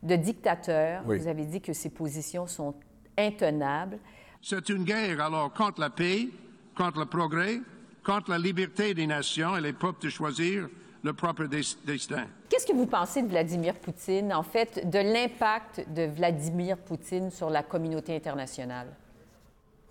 de 0.03 0.15
dictateur. 0.15 1.03
Oui. 1.05 1.19
Vous 1.19 1.27
avez 1.27 1.45
dit 1.45 1.59
que 1.61 1.73
ses 1.73 1.89
positions 1.89 2.47
sont 2.47 2.73
intenables. 3.17 3.99
C'est 4.41 4.69
une 4.69 4.83
guerre 4.83 5.19
alors 5.21 5.51
contre 5.53 5.81
la 5.81 5.89
paix, 5.89 6.29
contre 6.75 6.99
le 6.99 7.05
progrès, 7.05 7.59
contre 8.05 8.29
la 8.31 8.37
liberté 8.37 8.93
des 8.93 9.07
nations 9.07 9.57
et 9.57 9.61
les 9.61 9.73
peuples 9.73 10.03
de 10.05 10.09
choisir 10.09 10.69
leur 11.03 11.15
propre 11.15 11.45
des- 11.45 11.61
destin. 11.85 12.25
Qu'est-ce 12.49 12.65
que 12.65 12.73
vous 12.73 12.85
pensez 12.85 13.21
de 13.21 13.27
Vladimir 13.27 13.73
Poutine, 13.75 14.31
en 14.33 14.43
fait, 14.43 14.89
de 14.89 14.99
l'impact 14.99 15.85
de 15.93 16.03
Vladimir 16.03 16.77
Poutine 16.77 17.29
sur 17.29 17.49
la 17.49 17.63
communauté 17.63 18.15
internationale? 18.15 18.87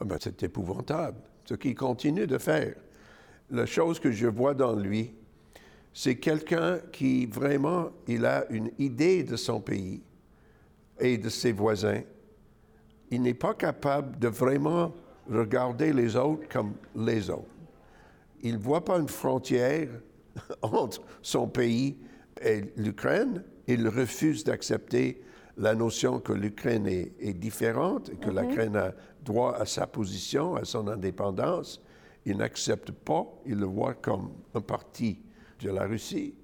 Ah 0.01 0.05
ben, 0.05 0.17
c'est 0.21 0.43
épouvantable, 0.43 1.19
ce 1.45 1.55
qu'il 1.55 1.75
continue 1.75 2.27
de 2.27 2.39
faire. 2.39 2.75
La 3.51 3.67
chose 3.67 4.01
que 4.01 4.11
je 4.11 4.27
vois 4.27 4.55
dans 4.55 4.75
lui, 4.75 5.15
c'est 5.93 6.17
quelqu'un 6.17 6.79
qui 6.93 7.27
vraiment, 7.27 7.91
il 8.09 8.27
a 8.27 8.45
une 8.51 8.71
idée 8.79 9.23
de 9.23 9.37
son 9.37 9.61
pays 9.61 10.03
et 11.01 11.17
de 11.17 11.29
ses 11.29 11.53
voisins. 11.53 12.03
Il 13.11 13.23
n'est 13.23 13.35
pas 13.35 13.55
capable 13.55 14.19
de 14.19 14.29
vraiment 14.29 14.93
regarder 15.31 15.93
les 15.93 16.17
autres 16.17 16.49
comme 16.49 16.75
les 16.97 17.31
autres. 17.31 17.45
Il 18.43 18.55
ne 18.55 18.59
voit 18.59 18.85
pas 18.85 18.99
une 18.99 19.09
frontière 19.09 19.89
entre 20.63 21.03
son 21.23 21.47
pays 21.47 21.97
et 22.43 22.63
l'Ukraine. 22.77 23.43
Il 23.67 23.89
refuse 23.89 24.45
d'accepter 24.45 25.23
la 25.57 25.75
notion 25.75 26.21
que 26.21 26.33
l'Ukraine 26.33 26.87
est, 26.87 27.13
est 27.21 27.33
différente 27.33 28.11
et 28.11 28.17
que 28.17 28.29
l'Ukraine 28.29 28.77
a 28.77 28.93
droit 29.25 29.55
à 29.55 29.65
sa 29.65 29.87
position, 29.87 30.57
à 30.57 30.65
son 30.65 30.89
indépendance. 30.89 31.81
Il 32.27 32.39
n'accepte 32.39 32.91
pas, 32.91 33.25
il 33.47 33.55
le 33.55 33.67
voit 33.67 33.95
comme 33.95 34.33
un 34.55 34.61
parti 34.61 35.19
de 35.61 35.71
la 35.71 35.85
Russie. 35.85 36.35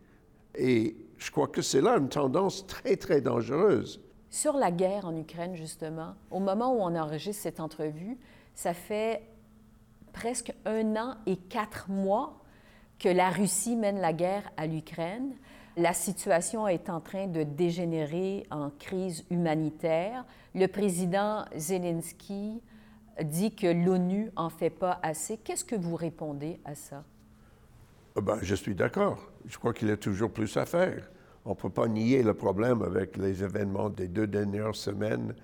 Et 0.55 0.97
je 1.18 1.31
crois 1.31 1.49
que 1.49 1.61
c'est 1.61 1.81
là 1.81 1.97
une 1.99 2.09
tendance 2.09 2.66
très, 2.66 2.97
très 2.97 3.21
dangereuse. 3.21 4.01
Sur 4.31 4.55
la 4.55 4.71
guerre 4.71 5.07
en 5.07 5.16
Ukraine, 5.16 5.57
justement, 5.57 6.14
au 6.31 6.38
moment 6.38 6.73
où 6.73 6.81
on 6.81 6.97
enregistre 6.97 7.42
cette 7.42 7.61
entrevue, 7.61 8.16
ça 8.55 8.75
fait 8.75 9.23
presque 10.12 10.55
un 10.64 10.97
an 10.97 11.16
et 11.27 11.37
quatre 11.37 11.90
mois 11.90 12.40
que 12.99 13.09
la 13.09 13.31
Russie 13.31 13.77
mène 13.77 14.01
la 14.01 14.12
guerre 14.12 14.51
à 14.57 14.66
l'Ukraine. 14.66 15.35
La 15.77 15.95
situation 15.95 16.68
est 16.68 16.90
en 16.90 17.01
train 17.01 17.27
de 17.27 17.42
dégénérer 17.42 18.47
en 18.51 18.71
crise 18.71 19.25
humanitaire. 19.31 20.25
Le 20.55 20.66
président 20.66 21.45
Zelensky 21.57 22.62
dit 23.22 23.55
que 23.55 23.66
l'ONU 23.66 24.31
en 24.37 24.51
fait 24.51 24.70
pas 24.70 24.98
assez. 25.03 25.38
Qu'est-ce 25.38 25.64
que 25.64 25.77
vous 25.77 25.96
répondez 25.96 26.61
à 26.64 26.75
ça? 26.75 27.05
Ah 28.16 28.20
Ben, 28.20 28.38
je 28.42 28.55
suis 28.55 28.75
d'accord. 28.75 29.31
Je 29.46 29.59
crois 29.59 29.72
qu'il 29.72 29.88
y 29.88 29.92
a 29.92 29.96
toujours 29.96 30.31
plus 30.31 30.57
à 30.57 30.66
faire. 30.66 31.11
On 31.44 31.51
ne 31.51 31.55
peut 31.55 31.70
pas 31.70 31.88
nier 31.88 32.22
le 32.22 32.35
problème 32.35 32.83
avec 32.83 33.16
les 33.16 33.42
événements 33.42 33.90
des 33.90 34.07
deux 34.07 34.29
dernières 34.29 34.77
semaines 34.77 35.35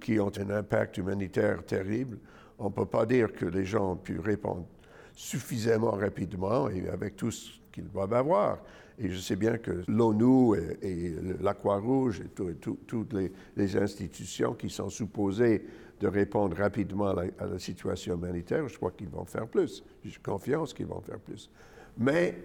qui 0.00 0.20
ont 0.20 0.30
un 0.38 0.50
impact 0.50 0.98
humanitaire 0.98 1.64
terrible. 1.64 2.18
On 2.58 2.66
ne 2.66 2.70
peut 2.70 2.86
pas 2.86 3.04
dire 3.04 3.32
que 3.32 3.46
les 3.46 3.64
gens 3.64 3.92
ont 3.92 3.96
pu 3.96 4.20
répondre 4.20 4.66
suffisamment 5.14 5.90
rapidement 5.92 6.68
et 6.68 6.88
avec 6.88 7.16
tout 7.16 7.30
ce 7.32 7.50
qu'ils 7.72 7.88
doivent 7.88 8.14
avoir. 8.14 8.58
Et 8.98 9.08
je 9.08 9.18
sais 9.18 9.34
bien 9.34 9.56
que 9.56 9.82
l'ONU 9.88 10.56
et, 10.82 11.14
la 11.40 11.54
Croix-Rouge 11.54 12.20
et, 12.20 12.54
toutes 12.86 13.14
les, 13.56 13.76
institutions 13.76 14.54
qui 14.54 14.68
sont 14.68 14.90
supposées 14.90 15.64
de 16.00 16.08
répondre 16.08 16.56
rapidement 16.56 17.08
à 17.08 17.46
la, 17.46 17.58
situation 17.58 18.14
humanitaire, 18.14 18.66
je 18.68 18.76
crois 18.76 18.90
qu'ils 18.90 19.10
vont 19.10 19.26
faire 19.26 19.46
plus. 19.46 19.84
J'ai 20.02 20.18
confiance 20.22 20.72
qu'ils 20.72 20.86
vont 20.86 21.00
faire 21.00 21.18
plus. 21.18 21.50
Mais 21.98 22.36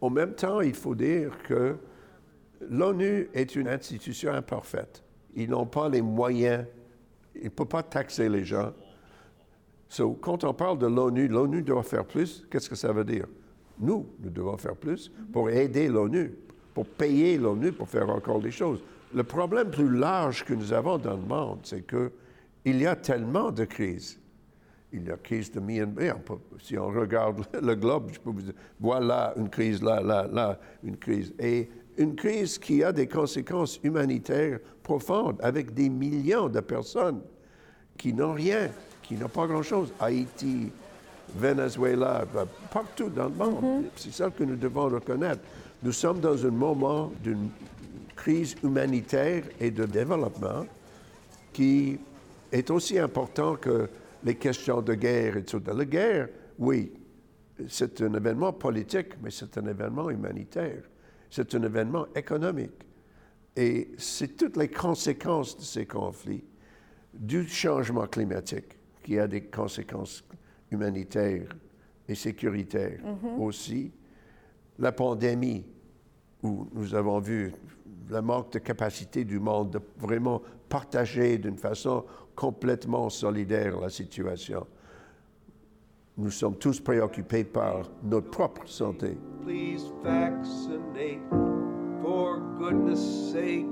en 0.00 0.10
même 0.10 0.34
temps, 0.34 0.60
il 0.60 0.74
faut 0.74 0.94
dire 0.94 1.32
que 1.44 1.76
l'ONU 2.68 3.30
est 3.32 3.56
une 3.56 3.66
institution 3.66 4.32
imparfaite. 4.32 5.02
Ils 5.34 5.48
n'ont 5.48 5.66
pas 5.66 5.88
les 5.88 6.02
moyens, 6.02 6.66
ils 7.34 7.44
ne 7.44 7.48
peuvent 7.48 7.66
pas 7.66 7.82
taxer 7.82 8.28
les 8.28 8.44
gens. 8.44 8.72
Donc, 9.96 10.20
quand 10.20 10.44
on 10.44 10.52
parle 10.52 10.78
de 10.78 10.86
l'ONU, 10.86 11.28
l'ONU 11.28 11.62
doit 11.62 11.82
faire 11.82 12.04
plus. 12.04 12.46
Qu'est-ce 12.50 12.68
que 12.68 12.76
ça 12.76 12.92
veut 12.92 13.04
dire? 13.04 13.26
Nous, 13.78 14.06
nous 14.20 14.30
devons 14.30 14.58
faire 14.58 14.76
plus 14.76 15.10
pour 15.32 15.48
aider 15.48 15.88
l'ONU, 15.88 16.34
pour 16.74 16.84
payer 16.84 17.38
l'ONU 17.38 17.72
pour 17.72 17.88
faire 17.88 18.10
encore 18.10 18.40
des 18.40 18.50
choses. 18.50 18.82
Le 19.14 19.24
problème 19.24 19.70
plus 19.70 19.90
large 19.90 20.44
que 20.44 20.52
nous 20.52 20.74
avons 20.74 20.98
dans 20.98 21.16
le 21.16 21.22
monde, 21.22 21.60
c'est 21.62 21.82
qu'il 22.64 22.80
y 22.80 22.86
a 22.86 22.96
tellement 22.96 23.50
de 23.50 23.64
crises. 23.64 24.18
Il 24.92 25.04
y 25.04 25.08
a 25.08 25.12
la 25.12 25.16
crise 25.18 25.50
de 25.52 25.60
Myanmar. 25.60 26.16
Si 26.62 26.76
on 26.76 26.88
regarde 26.88 27.46
le 27.62 27.74
globe, 27.74 28.10
je 28.12 28.20
peux 28.20 28.30
vous 28.30 28.42
dire, 28.42 28.54
voilà 28.80 29.32
une 29.36 29.48
crise 29.48 29.82
là, 29.82 30.00
là, 30.00 30.28
là, 30.30 30.58
une 30.82 30.96
crise. 30.96 31.32
Et 31.38 31.68
une 31.96 32.16
crise 32.16 32.58
qui 32.58 32.82
a 32.82 32.92
des 32.92 33.06
conséquences 33.06 33.78
humanitaires 33.82 34.58
profondes 34.82 35.38
avec 35.42 35.74
des 35.74 35.88
millions 35.88 36.48
de 36.48 36.60
personnes 36.60 37.20
qui 37.96 38.12
n'ont 38.12 38.32
rien, 38.32 38.70
qui 39.02 39.14
n'ont 39.14 39.28
pas 39.28 39.46
grand-chose. 39.46 39.92
Haïti, 40.00 40.72
Venezuela, 41.36 42.24
ben, 42.34 42.46
partout 42.72 43.10
dans 43.10 43.28
le 43.28 43.34
monde. 43.34 43.62
Mm-hmm. 43.62 43.88
C'est 43.96 44.12
ça 44.12 44.30
que 44.30 44.42
nous 44.42 44.56
devons 44.56 44.88
reconnaître. 44.88 45.42
Nous 45.82 45.92
sommes 45.92 46.20
dans 46.20 46.44
un 46.44 46.50
moment 46.50 47.12
d'une 47.22 47.50
crise 48.16 48.56
humanitaire 48.62 49.44
et 49.60 49.70
de 49.70 49.84
développement 49.84 50.66
qui 51.52 51.98
est 52.52 52.70
aussi 52.70 52.98
important 52.98 53.56
que 53.56 53.88
les 54.24 54.34
questions 54.34 54.82
de 54.82 54.94
guerre 54.94 55.36
et 55.36 55.44
tout. 55.44 55.62
La 55.66 55.84
guerre, 55.84 56.28
oui, 56.58 56.92
c'est 57.68 58.00
un 58.02 58.14
événement 58.14 58.52
politique, 58.52 59.14
mais 59.22 59.30
c'est 59.30 59.56
un 59.58 59.66
événement 59.66 60.10
humanitaire. 60.10 60.82
C'est 61.30 61.54
un 61.54 61.62
événement 61.62 62.06
économique. 62.14 62.86
Et 63.56 63.92
c'est 63.98 64.36
toutes 64.36 64.56
les 64.56 64.68
conséquences 64.68 65.56
de 65.56 65.62
ces 65.62 65.86
conflits, 65.86 66.44
du 67.14 67.46
changement 67.48 68.06
climatique, 68.06 68.78
qui 69.02 69.18
a 69.18 69.26
des 69.26 69.42
conséquences 69.42 70.24
humanitaire 70.70 71.48
et 72.08 72.14
sécuritaire 72.14 73.00
mm-hmm. 73.02 73.40
aussi. 73.40 73.92
La 74.78 74.92
pandémie, 74.92 75.64
où 76.42 76.68
nous 76.72 76.94
avons 76.94 77.20
vu 77.20 77.52
le 78.08 78.22
manque 78.22 78.52
de 78.52 78.58
capacité 78.58 79.24
du 79.24 79.38
monde 79.38 79.72
de 79.72 79.80
vraiment 79.98 80.42
partager 80.68 81.38
d'une 81.38 81.58
façon 81.58 82.04
complètement 82.40 83.10
solidaire 83.10 83.78
la 83.78 83.90
situation. 83.90 84.66
Nous 86.16 86.30
sommes 86.30 86.56
tous 86.56 86.80
préoccupés 86.80 87.44
par 87.44 87.90
notre 88.02 88.30
propre 88.30 88.66
santé. 88.66 89.18
Please 89.44 89.92
vaccinate. 90.02 91.20
For 92.00 92.40
goodness 92.58 93.30
sake, 93.30 93.66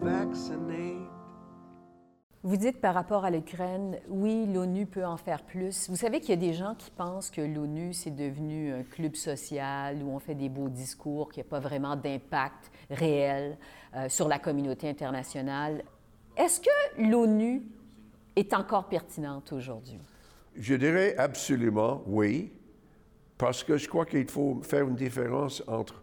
vaccinate. 0.00 1.08
Vous 2.42 2.56
dites 2.56 2.80
par 2.80 2.94
rapport 2.94 3.24
à 3.24 3.30
l'Ukraine, 3.30 4.00
oui, 4.08 4.46
l'ONU 4.52 4.86
peut 4.86 5.06
en 5.06 5.16
faire 5.16 5.42
plus. 5.44 5.88
Vous 5.88 5.96
savez 5.96 6.18
qu'il 6.18 6.30
y 6.30 6.32
a 6.32 6.36
des 6.36 6.54
gens 6.54 6.74
qui 6.76 6.90
pensent 6.90 7.30
que 7.30 7.40
l'ONU, 7.40 7.92
c'est 7.92 8.14
devenu 8.14 8.72
un 8.72 8.82
club 8.82 9.14
social 9.14 10.02
où 10.02 10.10
on 10.10 10.18
fait 10.18 10.34
des 10.34 10.48
beaux 10.48 10.68
discours, 10.68 11.30
qu'il 11.30 11.42
n'y 11.44 11.48
a 11.48 11.50
pas 11.50 11.60
vraiment 11.60 11.94
d'impact 11.94 12.72
réel 12.90 13.56
euh, 13.94 14.08
sur 14.08 14.26
la 14.26 14.40
communauté 14.40 14.88
internationale. 14.88 15.84
Est-ce 16.36 16.60
que 16.60 17.02
l'ONU 17.10 17.62
est 18.36 18.52
encore 18.54 18.88
pertinente 18.88 19.52
aujourd'hui? 19.52 19.98
Je 20.54 20.74
dirais 20.74 21.16
absolument 21.16 22.02
oui, 22.06 22.52
parce 23.36 23.64
que 23.64 23.76
je 23.76 23.88
crois 23.88 24.06
qu'il 24.06 24.28
faut 24.28 24.60
faire 24.62 24.86
une 24.86 24.94
différence 24.94 25.62
entre 25.66 26.02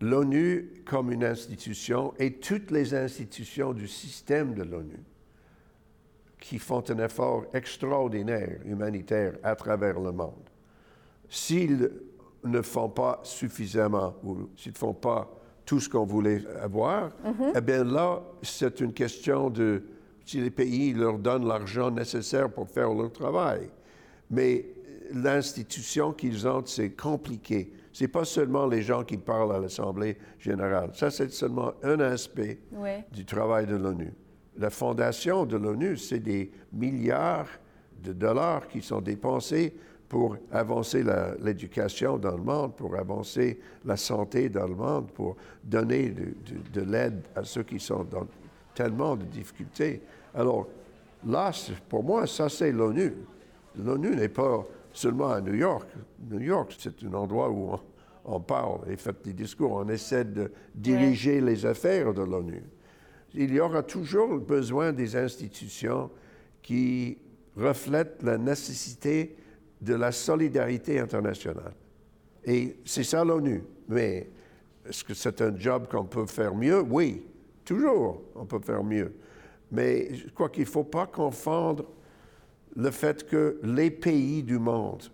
l'ONU 0.00 0.72
comme 0.84 1.12
une 1.12 1.24
institution 1.24 2.14
et 2.18 2.34
toutes 2.34 2.70
les 2.70 2.94
institutions 2.94 3.72
du 3.72 3.86
système 3.86 4.54
de 4.54 4.62
l'ONU 4.62 5.02
qui 6.40 6.58
font 6.58 6.82
un 6.90 6.98
effort 6.98 7.46
extraordinaire 7.54 8.60
humanitaire 8.66 9.34
à 9.42 9.56
travers 9.56 9.98
le 9.98 10.12
monde. 10.12 10.50
S'ils 11.30 11.90
ne 12.42 12.60
font 12.60 12.90
pas 12.90 13.20
suffisamment 13.22 14.14
ou 14.22 14.50
s'ils 14.56 14.72
ne 14.72 14.76
font 14.76 14.92
pas 14.92 15.30
tout 15.64 15.80
ce 15.80 15.88
qu'on 15.88 16.04
voulait 16.04 16.42
avoir, 16.60 17.08
mm-hmm. 17.08 17.52
eh 17.56 17.60
bien 17.62 17.84
là, 17.84 18.22
c'est 18.42 18.80
une 18.80 18.92
question 18.92 19.48
de 19.48 19.82
si 20.24 20.40
les 20.40 20.50
pays 20.50 20.92
leur 20.92 21.18
donnent 21.18 21.46
l'argent 21.46 21.90
nécessaire 21.90 22.50
pour 22.50 22.68
faire 22.68 22.92
leur 22.92 23.12
travail. 23.12 23.68
Mais 24.30 24.64
l'institution 25.12 26.12
qu'ils 26.12 26.46
ont, 26.48 26.62
c'est 26.64 26.90
compliqué. 26.90 27.72
Ce 27.92 28.04
n'est 28.04 28.08
pas 28.08 28.24
seulement 28.24 28.66
les 28.66 28.82
gens 28.82 29.04
qui 29.04 29.16
parlent 29.16 29.54
à 29.54 29.58
l'Assemblée 29.58 30.16
générale. 30.38 30.90
Ça, 30.94 31.10
c'est 31.10 31.30
seulement 31.30 31.72
un 31.82 32.00
aspect 32.00 32.58
du 33.12 33.24
travail 33.24 33.66
de 33.66 33.76
l'ONU 33.76 34.12
la 34.58 34.70
fondation 34.70 35.46
de 35.46 35.56
l'ONU, 35.56 35.96
c'est 35.96 36.20
des 36.20 36.50
milliards 36.72 37.48
de 38.02 38.12
dollars 38.12 38.68
qui 38.68 38.82
sont 38.82 39.00
dépensés 39.00 39.74
pour 40.08 40.36
avancer 40.52 41.02
l'éducation 41.40 42.18
dans 42.18 42.36
le 42.36 42.42
monde, 42.42 42.76
pour 42.76 42.94
avancer 42.94 43.58
la 43.84 43.96
santé 43.96 44.48
dans 44.48 44.68
le 44.68 44.74
monde, 44.74 45.10
pour 45.10 45.36
donner 45.64 46.10
de, 46.10 46.80
l'aide 46.82 47.22
à 47.34 47.42
ceux 47.42 47.62
qui 47.62 47.80
sont 47.80 48.04
dans 48.04 48.26
tellement 48.74 49.16
de 49.16 49.24
difficultés. 49.24 50.02
Alors 50.34 50.66
là, 51.26 51.50
pour 51.88 52.04
moi, 52.04 52.26
ça 52.26 52.48
c'est 52.48 52.72
l'ONU. 52.72 53.14
L'ONU 53.76 54.14
n'est 54.14 54.28
pas 54.28 54.64
seulement 54.92 55.30
à 55.30 55.40
New 55.40 55.54
York. 55.54 55.88
New 56.30 56.40
York, 56.40 56.74
c'est 56.78 57.02
un 57.04 57.14
endroit 57.14 57.50
où 57.50 57.72
on, 58.24 58.40
parle 58.40 58.80
et 58.90 58.96
fait 58.96 59.16
des 59.24 59.32
discours. 59.32 59.72
On 59.72 59.88
essaie 59.88 60.24
de 60.24 60.52
diriger 60.74 61.40
les 61.40 61.66
affaires 61.66 62.14
de 62.14 62.22
l'ONU 62.22 62.62
il 63.34 63.52
y 63.52 63.60
aura 63.60 63.82
toujours 63.82 64.38
besoin 64.38 64.92
des 64.92 65.16
institutions 65.16 66.10
qui 66.62 67.18
reflètent 67.56 68.22
la 68.22 68.38
nécessité 68.38 69.36
de 69.80 69.94
la 69.94 70.12
solidarité 70.12 70.98
internationale. 71.00 71.74
Et 72.44 72.76
c'est 72.84 73.04
ça 73.04 73.24
l'ONU. 73.24 73.62
Mais 73.88 74.30
est-ce 74.88 75.04
que 75.04 75.14
c'est 75.14 75.40
un 75.42 75.56
job 75.58 75.88
qu'on 75.90 76.04
peut 76.04 76.26
faire 76.26 76.54
mieux? 76.54 76.80
Oui, 76.80 77.26
toujours, 77.64 78.22
on 78.34 78.44
peut 78.44 78.60
faire 78.60 78.84
mieux. 78.84 79.14
Mais 79.72 80.14
je 80.14 80.28
crois 80.28 80.48
qu'il 80.48 80.64
ne 80.64 80.68
faut 80.68 80.84
pas 80.84 81.06
confondre 81.06 81.84
le 82.76 82.90
fait 82.90 83.26
que 83.26 83.60
les 83.62 83.90
pays 83.90 84.42
du 84.42 84.58
monde 84.58 85.04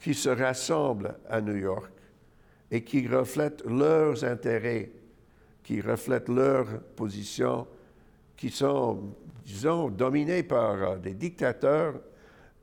qui 0.00 0.14
se 0.14 0.28
rassemblent 0.28 1.14
à 1.28 1.40
New 1.40 1.56
York 1.56 1.92
et 2.70 2.82
qui 2.82 3.06
reflètent 3.06 3.64
leurs 3.66 4.24
intérêts 4.24 4.90
qui 5.70 5.80
reflètent 5.80 6.28
leur 6.28 6.66
position, 6.96 7.66
qui 8.36 8.50
sont, 8.50 9.14
disons, 9.44 9.88
dominés 9.88 10.42
par 10.42 10.72
euh, 10.82 10.96
des 10.96 11.14
dictateurs 11.14 11.94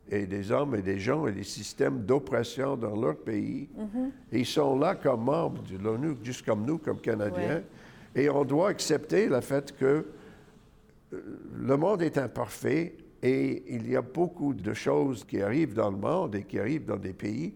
et 0.10 0.26
des 0.26 0.52
hommes 0.52 0.76
et 0.76 0.82
des 0.82 1.00
gens 1.00 1.26
et 1.28 1.32
des 1.32 1.44
systèmes 1.44 2.04
d'oppression 2.04 2.76
dans 2.76 3.00
leur 3.00 3.16
pays. 3.18 3.70
Mm-hmm. 3.78 4.10
Et 4.34 4.40
ils 4.40 4.46
sont 4.46 4.78
là 4.78 4.96
comme 4.96 5.24
membres 5.24 5.64
de 5.64 5.78
l'ONU, 5.78 6.18
juste 6.22 6.46
comme 6.46 6.66
nous, 6.66 6.78
comme 6.78 7.00
Canadiens. 7.00 7.62
Et 8.18 8.30
on 8.32 8.44
doit 8.44 8.70
accepter 8.70 9.28
le 9.28 9.40
fait 9.42 9.78
que 9.78 10.08
euh, 11.14 11.40
le 11.56 11.78
monde 11.78 12.02
est 12.02 12.18
imparfait 12.18 12.96
et 13.22 13.64
il 13.76 13.90
y 13.90 13.96
a 13.96 14.02
beaucoup 14.02 14.54
de 14.54 14.74
choses 14.74 15.24
qui 15.24 15.42
arrivent 15.42 15.76
dans 15.76 15.92
le 15.92 15.98
monde 15.98 16.36
et 16.36 16.44
qui 16.44 16.60
arrivent 16.60 16.86
dans 16.86 16.98
des 16.98 17.14
pays 17.14 17.54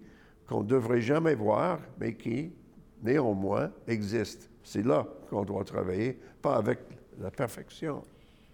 qu'on 0.48 0.62
ne 0.62 0.68
devrait 0.68 1.02
jamais 1.02 1.34
voir, 1.34 1.80
mais 2.00 2.14
qui, 2.14 2.52
néanmoins, 3.02 3.72
existent. 3.88 4.46
C'est 4.64 4.86
là 4.86 5.08
qu'on 5.30 5.44
doit 5.44 5.64
travailler, 5.64 6.20
pas 6.42 6.58
avec 6.58 6.80
la 7.20 7.32
perfection. 7.32 8.04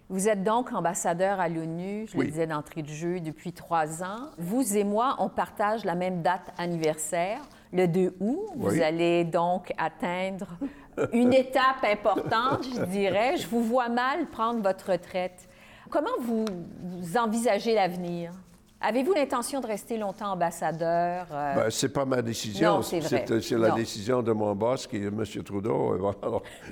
Vous 0.09 0.29
êtes 0.29 0.43
donc 0.43 0.71
ambassadeur 0.71 1.41
à 1.41 1.49
l'ONU, 1.49 2.07
je 2.07 2.17
le 2.17 2.25
disais 2.25 2.47
d'entrée 2.47 2.81
de 2.81 2.87
jeu, 2.87 3.19
depuis 3.19 3.51
trois 3.51 4.01
ans. 4.01 4.29
Vous 4.37 4.77
et 4.77 4.85
moi, 4.85 5.17
on 5.19 5.27
partage 5.27 5.83
la 5.83 5.95
même 5.95 6.21
date 6.21 6.53
anniversaire, 6.57 7.41
le 7.73 7.87
2 7.87 8.15
août. 8.21 8.47
Vous 8.55 8.81
allez 8.81 9.25
donc 9.25 9.73
atteindre 9.77 10.47
une 11.13 11.33
étape 11.33 11.83
importante, 11.83 12.65
je 12.75 12.83
dirais. 12.85 13.37
Je 13.37 13.47
vous 13.47 13.63
vois 13.63 13.89
mal 13.89 14.27
prendre 14.27 14.61
votre 14.61 14.91
retraite. 14.91 15.47
Comment 15.89 16.17
vous 16.19 16.45
envisagez 17.17 17.73
l'avenir? 17.73 18.31
Avez-vous 18.79 19.13
l'intention 19.13 19.59
de 19.59 19.65
rester 19.65 19.97
longtemps 19.97 20.33
ambassadeur? 20.33 21.27
Euh? 21.31 21.55
Ben, 21.55 21.69
ce 21.69 21.85
n'est 21.85 21.91
pas 21.91 22.05
ma 22.05 22.21
décision. 22.21 22.81
C'est 22.83 23.51
la 23.57 23.71
décision 23.71 24.21
de 24.21 24.31
mon 24.31 24.53
boss, 24.53 24.85
qui 24.85 24.97
est 24.97 25.07
M. 25.07 25.23
Trudeau. 25.43 26.13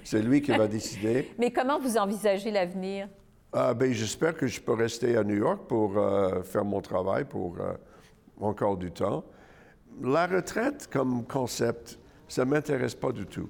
c'est 0.04 0.22
lui 0.22 0.42
qui 0.42 0.52
va 0.52 0.68
décider. 0.68 1.32
Mais 1.40 1.52
comment 1.52 1.80
vous 1.80 1.98
envisagez 1.98 2.52
l'avenir? 2.52 3.08
Ah, 3.52 3.74
ben, 3.74 3.92
J'espère 3.92 4.36
que 4.36 4.46
je 4.46 4.62
peux 4.62 4.74
rester 4.74 5.18
à 5.18 5.24
New 5.24 5.38
York 5.38 5.62
pour 5.68 5.98
euh, 5.98 6.44
faire 6.44 6.64
mon 6.66 6.82
travail 6.82 7.26
pour 7.26 7.56
euh, 7.60 7.74
encore 8.40 8.78
du 8.78 8.92
temps. 8.92 9.24
La 10.04 10.28
retraite 10.28 10.88
comme 10.92 11.26
concept, 11.26 11.98
ça 12.28 12.46
ne 12.46 12.52
m'intéresse 12.52 12.96
pas 12.96 13.12
du 13.12 13.26
tout. 13.26 13.50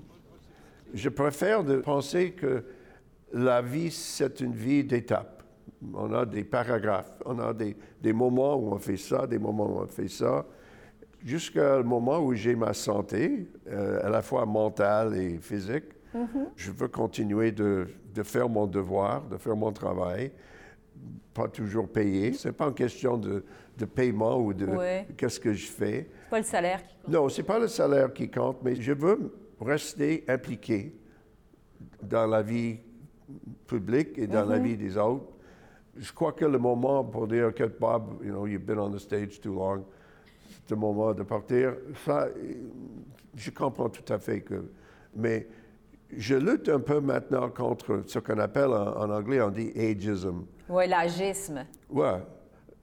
Je 0.96 1.10
préfère 1.10 1.66
de 1.66 1.76
penser 1.76 2.32
que 2.32 2.64
la 3.34 3.62
vie, 3.62 3.92
c'est 3.92 4.40
une 4.40 4.54
vie 4.54 4.82
d'étapes. 4.82 5.44
On 5.94 6.14
a 6.14 6.26
des 6.26 6.46
paragraphes, 6.46 7.12
on 7.26 7.38
a 7.38 7.54
des, 7.54 7.76
des, 8.02 8.14
moments 8.14 8.56
où 8.56 8.72
on 8.74 8.80
fait 8.80 8.96
ça, 8.96 9.28
des 9.28 9.38
moments 9.38 9.68
où 9.68 9.82
on 9.82 9.88
fait 9.88 10.08
ça, 10.08 10.46
jusqu'au 11.24 11.84
moment 11.84 12.20
où 12.20 12.34
j'ai 12.34 12.56
ma 12.56 12.74
santé, 12.74 13.50
euh, 13.68 14.06
à 14.06 14.10
la 14.10 14.22
fois 14.22 14.46
mentale 14.46 15.18
et 15.18 15.38
physique. 15.38 15.84
Mm-hmm. 16.16 16.46
Je 16.56 16.72
veux 16.72 16.88
continuer 16.88 17.52
de, 17.52 17.88
de, 18.14 18.24
faire 18.24 18.48
mon 18.48 18.66
devoir, 18.66 19.26
de 19.26 19.36
faire 19.36 19.58
mon 19.58 19.74
travail, 19.74 20.32
pas 21.34 21.50
toujours 21.50 21.90
payé. 21.90 22.32
Ce 22.32 22.48
n'est 22.48 22.54
pas 22.54 22.68
une 22.68 22.74
question 22.74 23.18
de, 23.18 23.44
de 23.78 23.86
paiement 23.86 24.38
ou 24.38 24.54
de 24.54 24.70
qu'est-ce 25.18 25.42
que 25.42 25.52
je 25.52 25.68
fais. 25.68 26.08
C'est 26.10 26.30
pas 26.30 26.38
le 26.38 26.46
salaire 26.46 26.84
qui 26.88 26.96
compte. 26.96 27.14
Non, 27.14 27.28
c'est 27.28 27.44
pas 27.44 27.60
le 27.60 27.68
salaire 27.68 28.14
qui 28.14 28.32
compte, 28.32 28.60
mais 28.64 28.76
je 28.76 28.94
veux 28.94 29.34
rester 29.62 30.24
impliqué 30.28 30.96
dans 32.02 32.28
la 32.28 32.42
vie 32.42 32.78
publique 33.68 34.18
et 34.18 34.28
dans 34.28 34.46
la 34.46 34.60
mm-hmm. 34.60 34.64
vie 34.64 34.78
des 34.78 34.98
autres. 34.98 35.32
Je 35.98 36.12
crois 36.12 36.34
que 36.34 36.46
le 36.46 36.58
moment 36.58 37.04
pour 37.04 37.28
dire 37.28 37.54
que 37.54 37.64
Bob, 37.64 38.22
you 38.24 38.32
know, 38.32 38.46
you've 38.46 38.66
been 38.66 38.80
on 38.80 38.92
the 38.92 39.00
stage 39.00 39.40
too 39.40 39.54
long, 39.54 39.86
c'est 40.68 40.72
le 40.72 40.76
moment 40.76 41.14
de 41.14 41.24
partir. 41.24 41.76
Ça, 42.06 42.28
je 43.36 43.52
comprends 43.52 43.90
tout 43.90 44.14
à 44.14 44.20
fait 44.20 44.42
que, 44.42 44.66
mais 45.16 45.48
je 46.16 46.36
lutte 46.36 46.70
un 46.70 46.80
peu 46.80 47.00
maintenant 47.00 47.50
contre 47.50 48.04
ce 48.08 48.20
qu'on 48.20 48.40
appelle 48.40 48.72
en, 48.72 49.10
anglais, 49.10 49.42
on 49.42 49.52
dit 49.52 49.72
ageism. 49.76 50.46
Oui, 50.70 50.88
l'agisme. 50.88 51.66
Oui. 51.90 52.08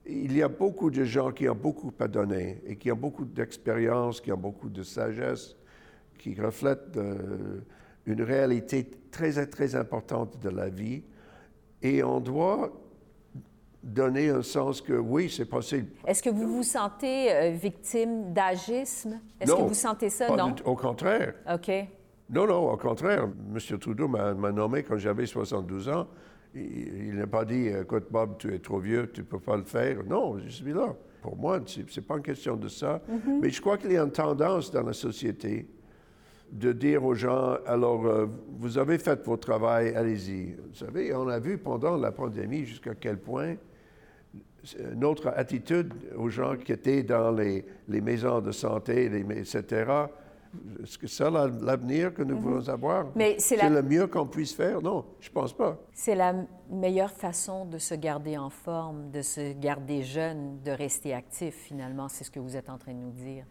Il 0.06 0.36
y 0.36 0.42
a 0.42 0.48
beaucoup 0.48 0.90
de 0.90 1.04
gens 1.04 1.30
qui 1.30 1.48
ont 1.48 1.54
beaucoup 1.54 1.92
à 2.00 2.08
donner 2.08 2.60
et 2.66 2.76
qui 2.76 2.90
ont 2.90 2.96
beaucoup 2.96 3.24
d'expérience, 3.24 4.20
qui 4.20 4.32
ont 4.32 4.36
beaucoup 4.36 4.68
de 4.68 4.82
sagesse, 4.82 5.56
qui 6.22 6.40
reflètent 6.40 6.96
euh, 6.96 7.60
une 8.06 8.22
réalité 8.22 8.88
très, 9.10 9.44
très 9.46 9.74
importante 9.74 10.40
de 10.40 10.50
la 10.50 10.68
vie. 10.68 11.02
Et 11.82 12.04
on 12.04 12.20
doit 12.20 12.70
donner 13.82 14.28
un 14.28 14.42
sens 14.42 14.80
que 14.80 14.92
oui, 14.92 15.28
c'est 15.28 15.46
possible. 15.48 15.88
Est-ce 16.06 16.22
que 16.22 16.30
vous 16.30 16.46
vous 16.46 16.62
sentez 16.62 17.32
euh, 17.32 17.50
victime 17.50 18.32
d'agisme? 18.32 19.20
Est-ce 19.40 19.52
que 19.52 19.62
vous 19.62 19.74
sentez 19.74 20.10
ça? 20.10 20.28
non? 20.36 20.54
au 20.64 20.76
contraire. 20.76 21.34
OK. 21.52 21.70
Non, 22.30 22.46
non, 22.46 22.70
au 22.70 22.76
contraire. 22.76 23.24
M. 23.24 23.78
Trudeau 23.78 24.06
m'a 24.06 24.52
nommé 24.52 24.84
quand 24.84 24.96
j'avais 24.98 25.26
72 25.26 25.88
ans. 25.88 26.06
Il, 26.54 27.16
n'a 27.16 27.26
pas 27.26 27.44
dit 27.44 27.66
Écoute, 27.66 28.06
Bob, 28.10 28.36
tu 28.38 28.54
es 28.54 28.60
trop 28.60 28.78
vieux, 28.78 29.10
tu 29.12 29.22
ne 29.22 29.26
peux 29.26 29.40
pas 29.40 29.56
le 29.56 29.64
faire. 29.64 30.04
Non, 30.04 30.38
je 30.38 30.48
suis 30.48 30.72
là. 30.72 30.94
Pour 31.20 31.36
moi, 31.36 31.60
ce 31.66 31.80
n'est 31.80 32.06
pas 32.06 32.16
une 32.16 32.22
question 32.22 32.56
de 32.56 32.68
ça. 32.68 33.02
Mm-hmm. 33.10 33.40
Mais 33.40 33.50
je 33.50 33.60
crois 33.60 33.76
qu'il 33.76 33.90
y 33.90 33.96
a 33.96 34.02
une 34.02 34.12
tendance 34.12 34.70
dans 34.70 34.82
la 34.82 34.92
société 34.92 35.66
de 36.52 36.72
dire 36.72 37.02
aux 37.04 37.14
gens, 37.14 37.56
alors, 37.66 38.06
euh, 38.06 38.26
vous 38.58 38.76
avez 38.76 38.98
fait 38.98 39.24
votre 39.24 39.46
travail, 39.46 39.94
allez-y. 39.94 40.52
Vous 40.52 40.74
savez, 40.74 41.14
on 41.14 41.26
a 41.28 41.38
vu 41.38 41.56
pendant 41.56 41.96
la 41.96 42.12
pandémie 42.12 42.64
jusqu'à 42.64 42.94
quel 42.94 43.18
point 43.18 43.56
notre 44.94 45.28
attitude 45.28 45.92
aux 46.16 46.28
gens 46.28 46.56
qui 46.56 46.72
étaient 46.72 47.02
dans 47.02 47.32
les, 47.32 47.64
les 47.88 48.00
maisons 48.00 48.40
de 48.40 48.52
santé, 48.52 49.08
les, 49.08 49.40
etc., 49.40 50.06
est-ce 50.82 50.98
que 50.98 51.06
c'est 51.06 51.30
l'avenir 51.30 52.12
que 52.12 52.22
nous 52.22 52.36
mhm. 52.36 52.42
voulons 52.42 52.68
avoir? 52.68 53.06
c'est 53.38 53.70
le 53.70 53.82
mieux 53.82 54.06
qu'on 54.06 54.26
puisse 54.26 54.52
faire? 54.52 54.82
Non, 54.82 55.06
je 55.18 55.30
ne 55.30 55.32
pense 55.32 55.54
pas. 55.54 55.78
C'est 55.94 56.14
la 56.14 56.34
meilleure 56.70 57.10
façon 57.10 57.64
de 57.64 57.78
se 57.78 57.94
garder 57.94 58.36
en 58.36 58.50
forme, 58.50 59.10
de 59.10 59.22
se 59.22 59.54
garder 59.54 60.02
jeune, 60.02 60.60
de 60.62 60.70
rester 60.70 61.14
actif, 61.14 61.54
finalement. 61.54 62.08
C'est 62.08 62.24
ce 62.24 62.30
que 62.30 62.38
vous 62.38 62.54
êtes 62.54 62.68
en 62.68 62.76
train 62.76 62.92
de 62.92 62.98
nous 62.98 63.12
dire. 63.12 63.46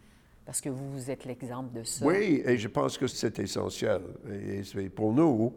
Parce 0.52 0.60
que 0.60 0.68
vous, 0.68 0.92
vous 0.92 1.10
êtes 1.10 1.24
l'exemple 1.24 1.72
de 1.72 1.82
ça. 1.86 2.06
Oui, 2.06 2.44
et 2.46 2.58
je 2.58 2.68
pense 2.68 2.98
que 2.98 3.08
c'est 3.08 3.40
essentiel. 3.40 4.02
Et 4.30 4.90
pour 4.90 5.14
nous, 5.14 5.54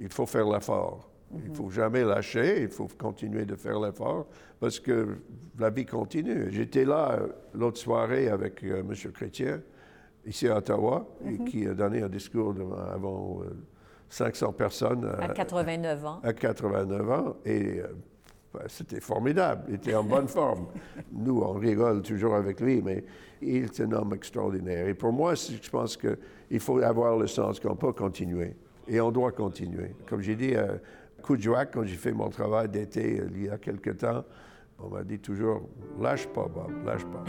il 0.00 0.08
faut 0.08 0.26
faire 0.26 0.48
l'effort. 0.50 1.08
Il 1.32 1.44
ne 1.44 1.48
mhm. 1.50 1.54
faut 1.54 1.70
jamais 1.70 2.02
lâcher, 2.02 2.62
il 2.62 2.68
faut 2.68 2.88
continuer 2.98 3.44
de 3.44 3.54
faire 3.54 3.78
l'effort 3.78 4.26
parce 4.58 4.80
que 4.80 5.18
la 5.56 5.70
vie 5.70 5.86
continue. 5.86 6.50
J'étais 6.50 6.84
là 6.84 7.12
euh, 7.12 7.28
l'autre 7.54 7.78
soirée 7.78 8.28
avec 8.28 8.64
euh, 8.64 8.80
M. 8.80 9.12
Chrétien, 9.12 9.62
ici 10.26 10.48
à 10.48 10.56
Ottawa, 10.56 11.06
mhm. 11.24 11.44
qui 11.44 11.64
a 11.68 11.74
donné 11.74 12.02
un 12.02 12.08
discours 12.08 12.52
avant 12.92 13.42
500 14.08 14.48
euh, 14.48 14.52
personnes. 14.54 15.08
À, 15.20 15.28
89 15.28 16.04
ans. 16.04 16.20
À 16.24 16.32
89 16.32 17.10
ans. 17.12 17.36
Et 17.44 17.80
ben, 17.80 17.86
c'était 18.68 19.00
formidable. 19.00 19.64
Il 19.68 19.74
était 19.74 19.94
en 19.94 20.04
bonne 20.04 20.28
forme. 20.28 20.66
Nous, 21.12 21.40
on 21.40 21.52
rigole 21.52 22.02
toujours 22.02 22.34
avec 22.34 22.60
lui, 22.60 22.82
mais 22.82 23.04
il 23.42 23.64
est 23.64 23.80
un 23.80 23.92
homme 23.92 24.14
extraordinaire. 24.14 24.88
Et 24.88 24.94
pour 24.94 25.12
moi, 25.12 25.34
je 25.34 25.70
pense 25.70 25.96
qu'il 25.96 26.60
faut 26.60 26.78
avoir 26.78 27.16
le 27.16 27.26
sens 27.26 27.60
qu'on 27.60 27.76
peut 27.76 27.92
continuer. 27.92 28.54
Et 28.88 29.00
on 29.00 29.10
doit 29.10 29.32
continuer. 29.32 29.94
Comme 30.08 30.20
j'ai 30.20 30.36
dit 30.36 30.54
à 30.54 30.78
Coudjouac, 31.22 31.72
quand 31.72 31.84
j'ai 31.84 31.96
fait 31.96 32.12
mon 32.12 32.28
travail 32.28 32.68
d'été 32.68 33.20
il 33.34 33.44
y 33.44 33.48
a 33.48 33.58
quelque 33.58 33.90
temps, 33.90 34.24
on 34.78 34.88
m'a 34.88 35.02
dit 35.02 35.18
toujours, 35.18 35.68
lâche 36.00 36.26
pas, 36.28 36.46
Bob, 36.46 36.70
lâche 36.84 37.04
pas. 37.06 37.24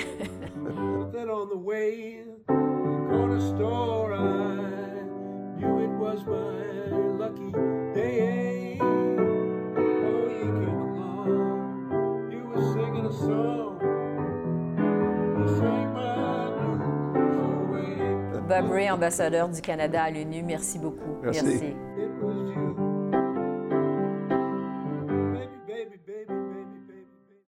Bob 18.48 18.72
Ray, 18.72 18.90
ambassadeur 18.90 19.50
du 19.50 19.62
Canada 19.62 20.04
à 20.04 20.12
l'ONU, 20.12 20.44
merci 20.44 20.80
beaucoup. 20.80 21.20
merci. 21.22 21.76